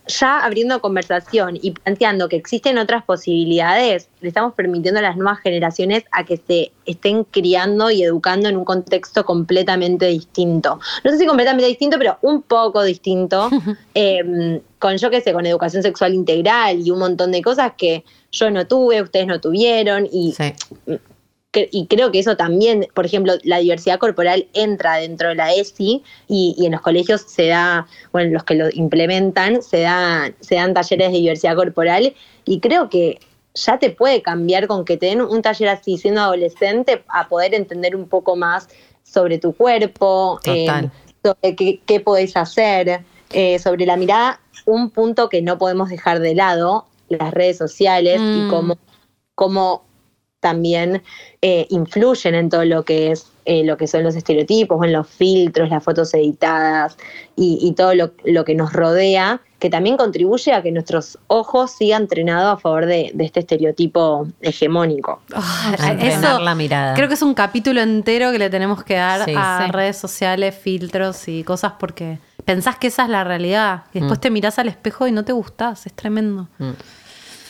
[0.07, 5.39] ya abriendo conversación y planteando que existen otras posibilidades, le estamos permitiendo a las nuevas
[5.39, 10.79] generaciones a que se estén criando y educando en un contexto completamente distinto.
[11.03, 13.49] No sé si completamente distinto, pero un poco distinto,
[13.95, 18.03] eh, con yo qué sé, con educación sexual integral y un montón de cosas que
[18.31, 20.53] yo no tuve, ustedes no tuvieron y Sí.
[21.53, 25.53] Que- y creo que eso también, por ejemplo, la diversidad corporal entra dentro de la
[25.53, 30.33] ESI y, y en los colegios se da, bueno, los que lo implementan, se, da,
[30.41, 33.19] se dan talleres de diversidad corporal y creo que
[33.53, 37.53] ya te puede cambiar con que te den un taller así siendo adolescente a poder
[37.53, 38.67] entender un poco más
[39.03, 40.89] sobre tu cuerpo, eh,
[41.23, 43.01] sobre qué, qué podés hacer,
[43.31, 48.19] eh, sobre la mirada, un punto que no podemos dejar de lado, las redes sociales
[48.19, 48.47] Mm.
[48.47, 48.77] y cómo,
[49.35, 49.83] cómo
[50.43, 51.01] también
[51.41, 55.07] eh, influyen en todo lo que es eh, lo que son los estereotipos, en los
[55.07, 56.95] filtros, las fotos editadas
[57.35, 61.71] y, y todo lo, lo que nos rodea, que también contribuye a que nuestros ojos
[61.71, 65.21] sigan entrenados a favor de, de este estereotipo hegemónico.
[65.35, 66.93] A entrenar la mirada.
[66.93, 69.71] Creo que es un capítulo entero que le tenemos que dar Sí, a sí.
[69.71, 73.83] redes sociales, filtros y cosas porque pensás que esa es la realidad.
[73.93, 74.21] Y después Mm.
[74.21, 75.85] te mirás al espejo y no te gustás.
[75.85, 76.47] Es tremendo.
[76.59, 76.71] Mm.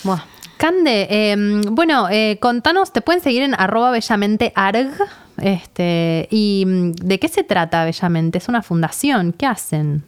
[0.03, 0.21] Buah.
[0.63, 1.35] Cande, eh,
[1.71, 4.93] bueno, eh, contanos, te pueden seguir en arroba bellamente arg.
[5.41, 8.37] Este, ¿Y mm, de qué se trata Bellamente?
[8.37, 9.33] ¿Es una fundación?
[9.33, 10.05] ¿Qué hacen?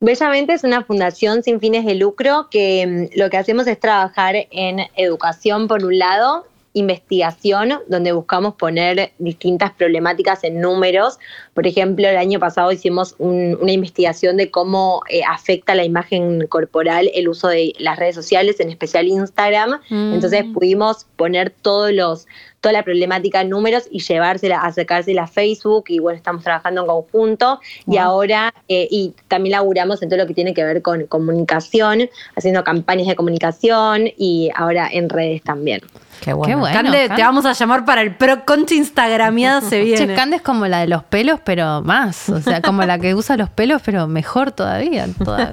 [0.00, 4.34] Bellamente es una fundación sin fines de lucro que mm, lo que hacemos es trabajar
[4.50, 6.44] en educación por un lado,
[6.74, 11.18] investigación, donde buscamos poner distintas problemáticas en números.
[11.54, 16.46] Por ejemplo, el año pasado hicimos un- una investigación de cómo eh, afecta la imagen
[16.46, 19.80] corporal el uso de las redes sociales, en especial Instagram.
[19.90, 22.26] Entonces pudimos poner todos los
[22.62, 26.86] toda la problemática en números y llevársela, acercársela a Facebook y bueno, estamos trabajando en
[26.86, 27.58] conjunto
[27.88, 32.08] y ahora, eh, y también laburamos en todo lo que tiene que ver con comunicación,
[32.36, 35.80] haciendo campañas de comunicación y ahora en redes también.
[36.22, 36.54] Qué bueno.
[36.54, 36.72] Qué bueno.
[36.74, 37.16] Cande, Cande.
[37.16, 40.14] te vamos a llamar para el pro concha instagramiada se Che, viene.
[40.14, 42.28] Cande es como la de los pelos, pero más.
[42.28, 45.06] O sea, como la que usa los pelos, pero mejor todavía.
[45.24, 45.52] toda-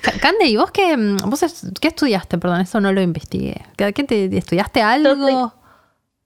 [0.00, 2.38] Ca- Cande, ¿y vos qué, mm, vos es- qué estudiaste?
[2.38, 3.60] Perdón, eso no lo investigué.
[3.76, 5.52] ¿Qué, qué te, ¿Estudiaste algo?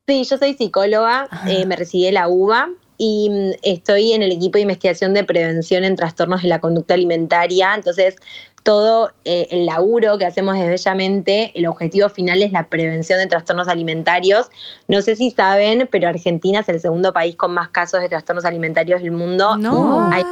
[0.07, 2.69] Sí, yo soy psicóloga, eh, me recibí de la UBA
[2.99, 6.95] y mm, estoy en el equipo de investigación de prevención en trastornos de la conducta
[6.95, 7.75] alimentaria.
[7.75, 8.17] Entonces,
[8.63, 13.27] todo eh, el laburo que hacemos desde Bellamente, el objetivo final es la prevención de
[13.27, 14.49] trastornos alimentarios.
[14.89, 18.45] No sé si saben, pero Argentina es el segundo país con más casos de trastornos
[18.45, 19.57] alimentarios del mundo.
[19.57, 20.11] No.
[20.11, 20.25] Hay-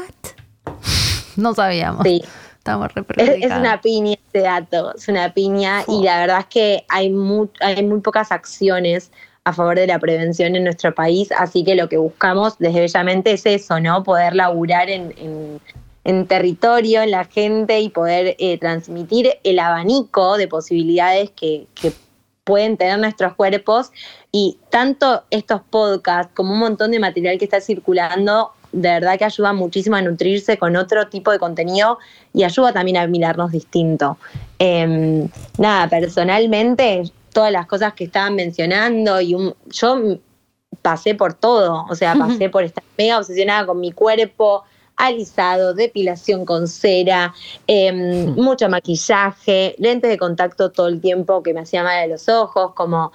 [1.37, 2.03] No sabíamos.
[2.05, 2.23] Sí.
[2.59, 6.85] Estamos Es, es una piña este dato, es una piña y la verdad es que
[6.89, 9.11] hay muy, hay muy pocas acciones
[9.45, 13.33] a favor de la prevención en nuestro país, así que lo que buscamos desde Bellamente
[13.33, 14.03] es eso, ¿no?
[14.05, 15.61] Poder laburar en, en-
[16.05, 21.93] en territorio, en la gente y poder eh, transmitir el abanico de posibilidades que, que
[22.43, 23.93] pueden tener nuestros cuerpos
[24.33, 29.25] y tanto estos podcasts como un montón de material que está circulando, de verdad que
[29.27, 31.99] ayuda muchísimo a nutrirse con otro tipo de contenido
[32.35, 34.19] y ayuda también a mirarnos distinto.
[34.59, 35.29] Em,
[35.59, 39.99] nada, personalmente, todas las cosas que estaban mencionando y un- yo
[40.83, 44.65] pasé por todo, o sea, pasé por estar mega obsesionada con mi cuerpo,
[44.97, 47.35] alisado, depilación con cera,
[47.67, 52.29] em, mucho maquillaje, lentes de contacto todo el tiempo que me hacía mal a los
[52.29, 53.13] ojos, como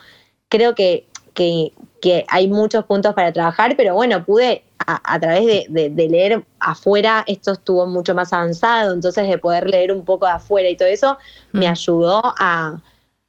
[0.50, 5.46] creo que, que, que hay muchos puntos para trabajar, pero bueno, pude a, a través
[5.46, 10.04] de, de- de leer afuera, esto estuvo mucho más avanzado, entonces de poder leer un
[10.06, 11.18] poco de afuera y todo eso
[11.52, 12.80] me ayudó a,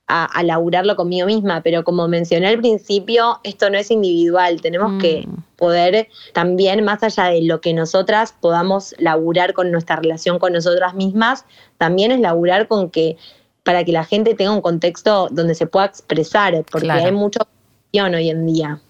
[0.08, 5.00] a, a laburarlo conmigo misma, pero como mencioné al principio, esto no es individual, tenemos
[5.00, 10.52] que poder también, más allá de lo que nosotras podamos laburar con nuestra relación con
[10.52, 11.44] nosotras mismas,
[11.76, 13.16] también es laburar con que
[13.64, 17.04] para que la gente tenga un contexto donde se pueda expresar, porque Claro.
[17.04, 18.80] hay mucha opción hoy en día.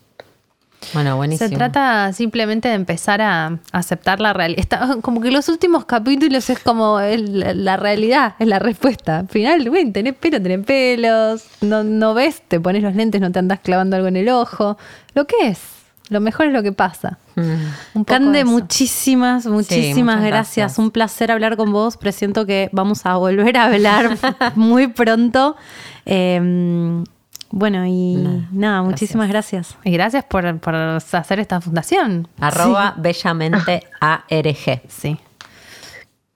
[0.95, 1.49] Bueno, buenísimo.
[1.51, 4.99] Se trata simplemente de empezar a aceptar la realidad.
[5.03, 9.19] Como que los últimos capítulos es como el- la realidad, es la respuesta.
[9.21, 13.31] Al final, güey, tenés pelo, tenés pelos, no, no ves, te pones los lentes, no
[13.33, 14.79] te andás clavando algo en el ojo.
[15.15, 15.61] Lo que es,
[16.09, 17.19] lo mejor es lo que pasa.
[17.35, 18.03] Mm.
[18.05, 20.29] Cande, muchísimas, muchísimas gracias.
[20.67, 20.79] gracias.
[20.79, 21.97] Un placer hablar con vos.
[21.97, 24.17] Presiento que vamos a volver a hablar
[24.55, 25.57] muy pronto.
[26.07, 27.03] Eh,
[27.51, 28.17] bueno, y
[28.53, 29.77] nada, muchísimas gracias.
[29.85, 32.29] Y gracias por, por hacer esta fundación.
[32.41, 34.83] Arroba bellamente ARG.
[34.89, 35.19] Sí.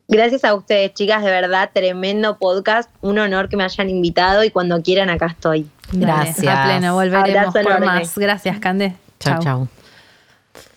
[0.09, 2.91] Gracias a ustedes, chicas, de verdad, tremendo podcast.
[3.01, 5.69] Un honor que me hayan invitado y cuando quieran acá estoy.
[5.93, 6.57] Dale, Gracias.
[6.57, 7.87] a pleno, volveremos Abrazo por enorme.
[7.87, 8.19] más.
[8.19, 8.95] Gracias, Cande.
[9.21, 9.69] Chau,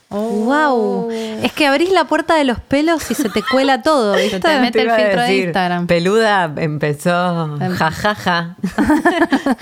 [0.09, 0.19] chau.
[0.19, 1.09] Wow.
[1.11, 4.29] Es que abrís la puerta de los pelos y se te cuela todo, ¿viste?
[4.31, 5.87] Se te mete el filtro de Instagram.
[5.87, 8.55] Peluda empezó jajaja.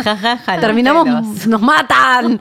[0.03, 0.51] Jajaja.
[0.53, 1.47] los Terminamos, pelos.
[1.47, 2.39] nos matan.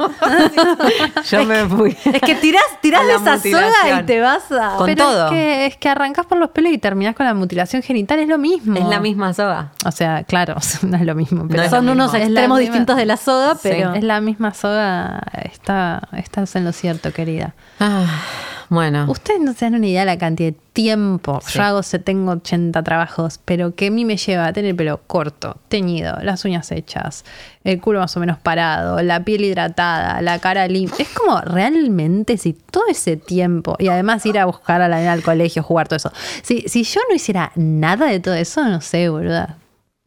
[1.30, 1.96] Yo me fui.
[2.04, 4.76] Es que tirás, tirás de esa soga y te vas a.
[4.76, 5.24] Con Pero todo.
[5.26, 8.28] Es que, es que arrancás por los pelos y terminás con la mutilación genital, es
[8.28, 8.76] lo mismo.
[8.76, 9.72] Es la misma soga.
[9.84, 11.46] O sea, claro, no es lo mismo.
[11.48, 13.94] Pero Son lo unos extremos distintos de la soga, pero.
[13.94, 15.20] Es la misma soga.
[15.44, 17.54] Está, estás en lo cierto, querida.
[17.78, 17.91] Ah,
[18.68, 19.04] bueno.
[19.10, 21.40] Ustedes no se dan una idea de la cantidad de tiempo.
[21.44, 21.58] Sí.
[21.58, 24.76] Yo hago, se- tengo 80 trabajos, pero que a mí me lleva a tener el
[24.76, 27.24] pelo corto, teñido, las uñas hechas,
[27.64, 31.02] el culo más o menos parado, la piel hidratada, la cara limpia.
[31.04, 35.12] Es como realmente si todo ese tiempo, y además ir a buscar a la nena
[35.12, 36.12] al colegio, jugar todo eso.
[36.42, 39.58] Si, si yo no hiciera nada de todo eso, no sé, boluda.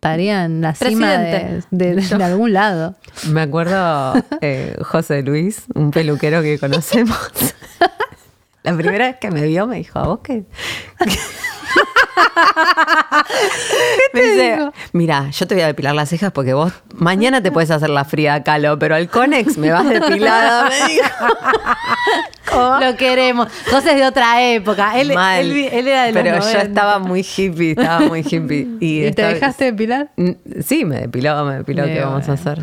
[0.06, 2.94] Estaría en la cima de, de algún lado.
[3.28, 7.18] Me acuerdo eh, José Luis, un peluquero que conocemos.
[8.64, 10.44] La primera vez que me vio me dijo, ¿a vos qué?
[14.14, 17.90] Dice, mira, yo te voy a depilar las cejas porque vos mañana te puedes hacer
[17.90, 21.06] la fría calo, pero al Conex me vas depilada, me dijo.
[22.82, 23.48] Lo queremos.
[23.70, 24.98] José es de otra época.
[25.00, 25.40] Él, Mal.
[25.46, 26.62] él, él era de los Pero yo 90.
[26.62, 28.68] estaba muy hippie, estaba muy hippie.
[28.80, 30.10] ¿Y, ¿Y te dejaste depilar?
[30.16, 30.32] Mm,
[30.66, 32.62] Sí, me depiló, me depiló, Bien, ¿qué vamos a hacer?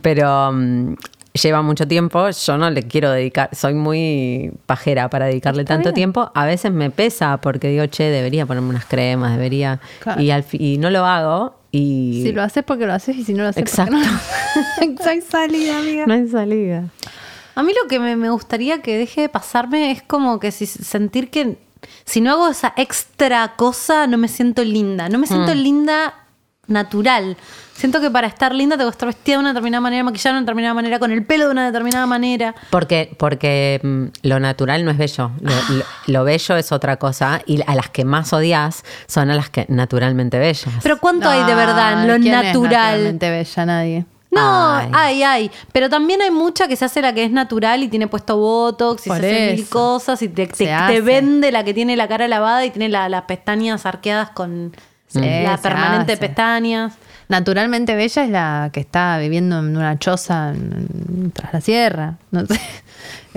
[0.00, 0.94] Pero mm,
[1.36, 6.30] lleva mucho tiempo, yo no le quiero dedicar, soy muy pajera para dedicarle tanto tiempo.
[6.34, 9.80] A veces me pesa porque digo, che, debería ponerme unas cremas, debería.
[10.00, 10.20] Claro.
[10.20, 11.56] Y, al y no lo hago.
[11.72, 13.92] Y Si lo haces porque lo haces y si no lo haces Exacto.
[13.94, 14.92] porque no.
[14.92, 16.06] Exacto, salida, amiga.
[16.06, 16.84] no hay salida.
[17.54, 20.66] A mí lo que me, me gustaría que deje de pasarme es como que si,
[20.66, 21.56] sentir que
[22.04, 25.08] si no hago esa extra cosa no me siento linda.
[25.08, 25.58] No me siento Mm.
[25.58, 26.14] linda
[26.68, 27.36] natural.
[27.74, 30.38] Siento que para estar linda tengo que estar vestida de una determinada manera, maquillada de
[30.38, 32.54] una determinada manera, con el pelo de una determinada manera.
[32.70, 35.30] Porque, porque mm, lo natural no es bello.
[35.40, 37.42] Lo, lo- lo bello es otra cosa.
[37.44, 40.66] Y a las que más odias son a las que naturalmente bellas.
[40.82, 42.70] Pero ¿cuánto hay de verdad en lo Ay, ¿quién es natural?
[42.72, 43.66] naturalmente bella?
[43.66, 44.06] Nadie.
[44.30, 44.90] No, Ay.
[44.92, 45.50] hay, hay.
[45.72, 49.06] Pero también hay mucha que se hace la que es natural y tiene puesto botox
[49.06, 52.26] y Por se hace mil cosas y te, te- vende la que tiene la cara
[52.26, 54.74] lavada y tiene la- las pestañas arqueadas con
[55.08, 56.20] Sí, la permanente hace.
[56.20, 56.94] pestañas.
[57.28, 62.14] Naturalmente bella es la que está viviendo en una choza en- tras la sierra.
[62.30, 62.60] No sé.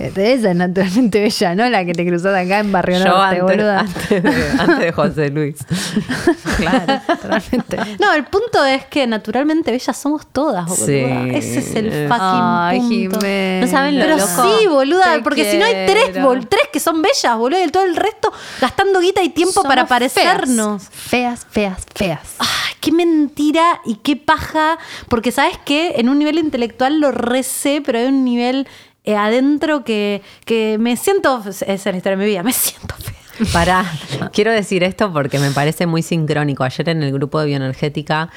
[0.07, 1.69] Esa es naturalmente bella, ¿no?
[1.69, 3.79] La que te cruzas acá en Barrio Yo Norte, antes, boluda.
[3.79, 5.55] antes de, antes de José Luis.
[6.57, 7.77] claro, naturalmente.
[7.99, 10.85] No, el punto es que naturalmente bellas somos todas, boluda.
[10.85, 11.29] Sí.
[11.35, 13.19] Ese es el fucking Ay, punto.
[13.21, 13.65] Jimena.
[13.65, 14.57] No saben lo Pero loco.
[14.59, 17.67] sí, boluda, Te porque si no hay tres, bol- tres que son bellas, boludo, y
[17.69, 18.31] todo el resto
[18.61, 20.83] gastando guita y tiempo para parecernos.
[20.89, 21.85] Feas, feas, feas.
[21.95, 22.19] feas.
[22.39, 24.77] Ay, qué mentira y qué paja.
[25.07, 29.83] Porque sabes que en un nivel intelectual lo recé, pero hay un nivel eh, adentro
[29.83, 31.41] que, que me siento.
[31.47, 33.15] Esa es la historia de mi vida, me siento fea.
[33.53, 33.85] Pará,
[34.33, 36.63] quiero decir esto porque me parece muy sincrónico.
[36.63, 38.29] Ayer en el grupo de bioenergética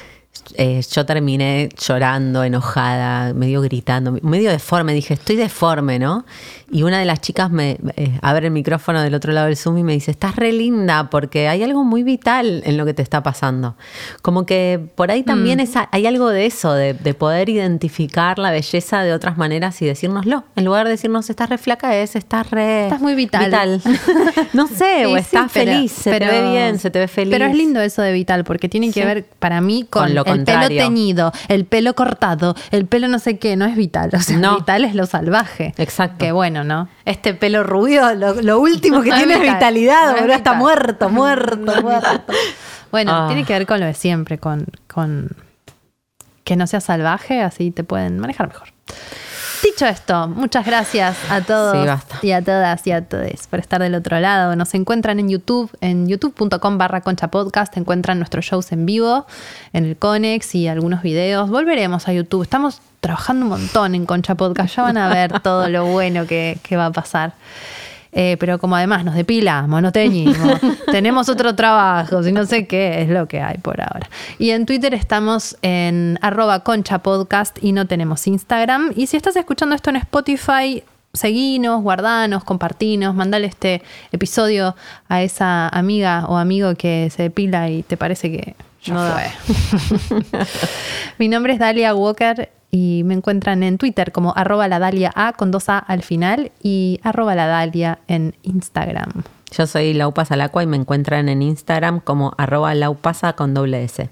[0.55, 4.93] eh, yo terminé llorando, enojada, medio gritando, medio deforme.
[4.93, 6.25] Dije, estoy deforme, ¿no?
[6.73, 9.77] Y una de las chicas me eh, abre el micrófono del otro lado del Zoom
[9.77, 13.03] y me dice, estás re linda porque hay algo muy vital en lo que te
[13.03, 13.75] está pasando.
[14.23, 18.49] Como que por ahí también esa- hay algo de eso, de, de poder identificar la
[18.49, 20.45] belleza de otras maneras y decírnoslo.
[20.55, 22.85] En lugar de decirnos, estás re flaca, es, estás re...
[22.85, 23.51] Estás muy vital.
[24.53, 27.07] no sé, o sí, estás pero- feliz, se pero- te ve bien, se te ve
[27.07, 27.31] feliz.
[27.31, 29.05] Pero es lindo eso de vital, porque tiene que Sí.
[29.05, 33.19] ver para mí con, Con lo el pelo teñido, el pelo cortado, el pelo no
[33.19, 34.09] sé qué, no es vital.
[34.13, 34.57] O sea, No.
[34.57, 35.73] vital es lo salvaje.
[35.77, 36.17] Exacto.
[36.17, 36.87] Que bueno, ¿no?
[37.05, 40.33] Este pelo rubio, lo, lo último que tiene es vital, vitalidad, boludo.
[40.33, 42.33] Está muerto, muerto, muerto.
[42.91, 43.27] Bueno, Ah.
[43.27, 45.29] tiene que ver con lo de siempre, con, con
[46.43, 48.67] que no seas salvaje, así te pueden manejar mejor.
[49.63, 53.81] Dicho esto, muchas gracias a todos Sí, y a todas y a todos por estar
[53.81, 54.57] del otro lado.
[54.57, 59.25] Nos encuentran en YouTube, en youtube.com barra concha podcast, encuentran nuestros shows en vivo,
[59.71, 61.49] en el Conex y algunos videos.
[61.49, 62.43] Volveremos a YouTube.
[62.43, 64.75] Estamos trabajando un montón en Concha Podcast.
[64.75, 67.33] Ya van a ver todo lo bueno que, que va a pasar.
[68.15, 70.59] Eh, pero como además nos depilamos, nos teñimos,
[70.91, 74.07] tenemos otro trabajo, si no sé qué, es lo que hay por ahora.
[74.37, 78.93] Y en Twitter estamos en arroba concha podcast y no tenemos Instagram.
[78.95, 80.83] Y si estás escuchando esto en Spotify,
[81.13, 83.81] seguinos, guardanos, compartinos, mandale este
[84.11, 84.75] episodio
[85.09, 90.37] a esa amiga o amigo que se depila y te parece que ya No fue.
[91.17, 95.33] Mi nombre es Dalia Walker y me encuentran en Twitter como arroba la Dalia A
[95.33, 99.21] con dos A al final y arroba la Dalia en Instagram.
[99.55, 104.09] Yo soy Laupasa Salacua y me encuentran en Instagram como arroba laupasa con doble S.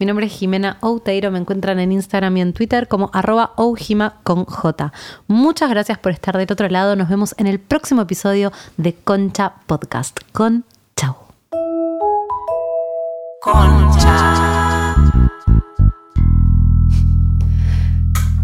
[0.00, 4.16] Mi nombre es Jimena Outeiro, me encuentran en Instagram y en Twitter como arroba oujima
[4.24, 4.92] con J.
[5.28, 6.96] Muchas gracias por estar del otro lado.
[6.96, 10.18] Nos vemos en el próximo episodio de Concha Podcast.
[10.32, 10.64] Con
[10.96, 11.14] chau.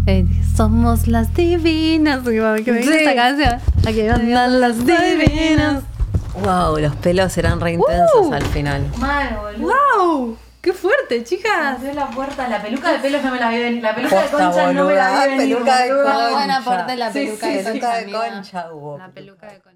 [0.05, 0.25] Eh,
[0.55, 2.21] somos las divinas.
[2.23, 3.59] ¿Qué me dice esta canción?
[3.87, 5.83] Aquí andan las divinas.
[6.43, 8.85] Wow, los pelos eran re intensos al final.
[9.59, 10.37] ¡Wow!
[10.61, 11.77] ¡Qué fuerte, chicas!
[11.77, 13.83] Abrió la puerta, la peluca de pelos no me la vi venir.
[13.83, 15.37] La peluca Posta, de concha no me la vi boluda, venir.
[15.55, 16.13] peluca de boluda.
[16.13, 16.29] concha.
[16.37, 18.67] Buen aporte la peluca de Peluca concha, de concha.
[18.97, 19.72] La peluca de concha.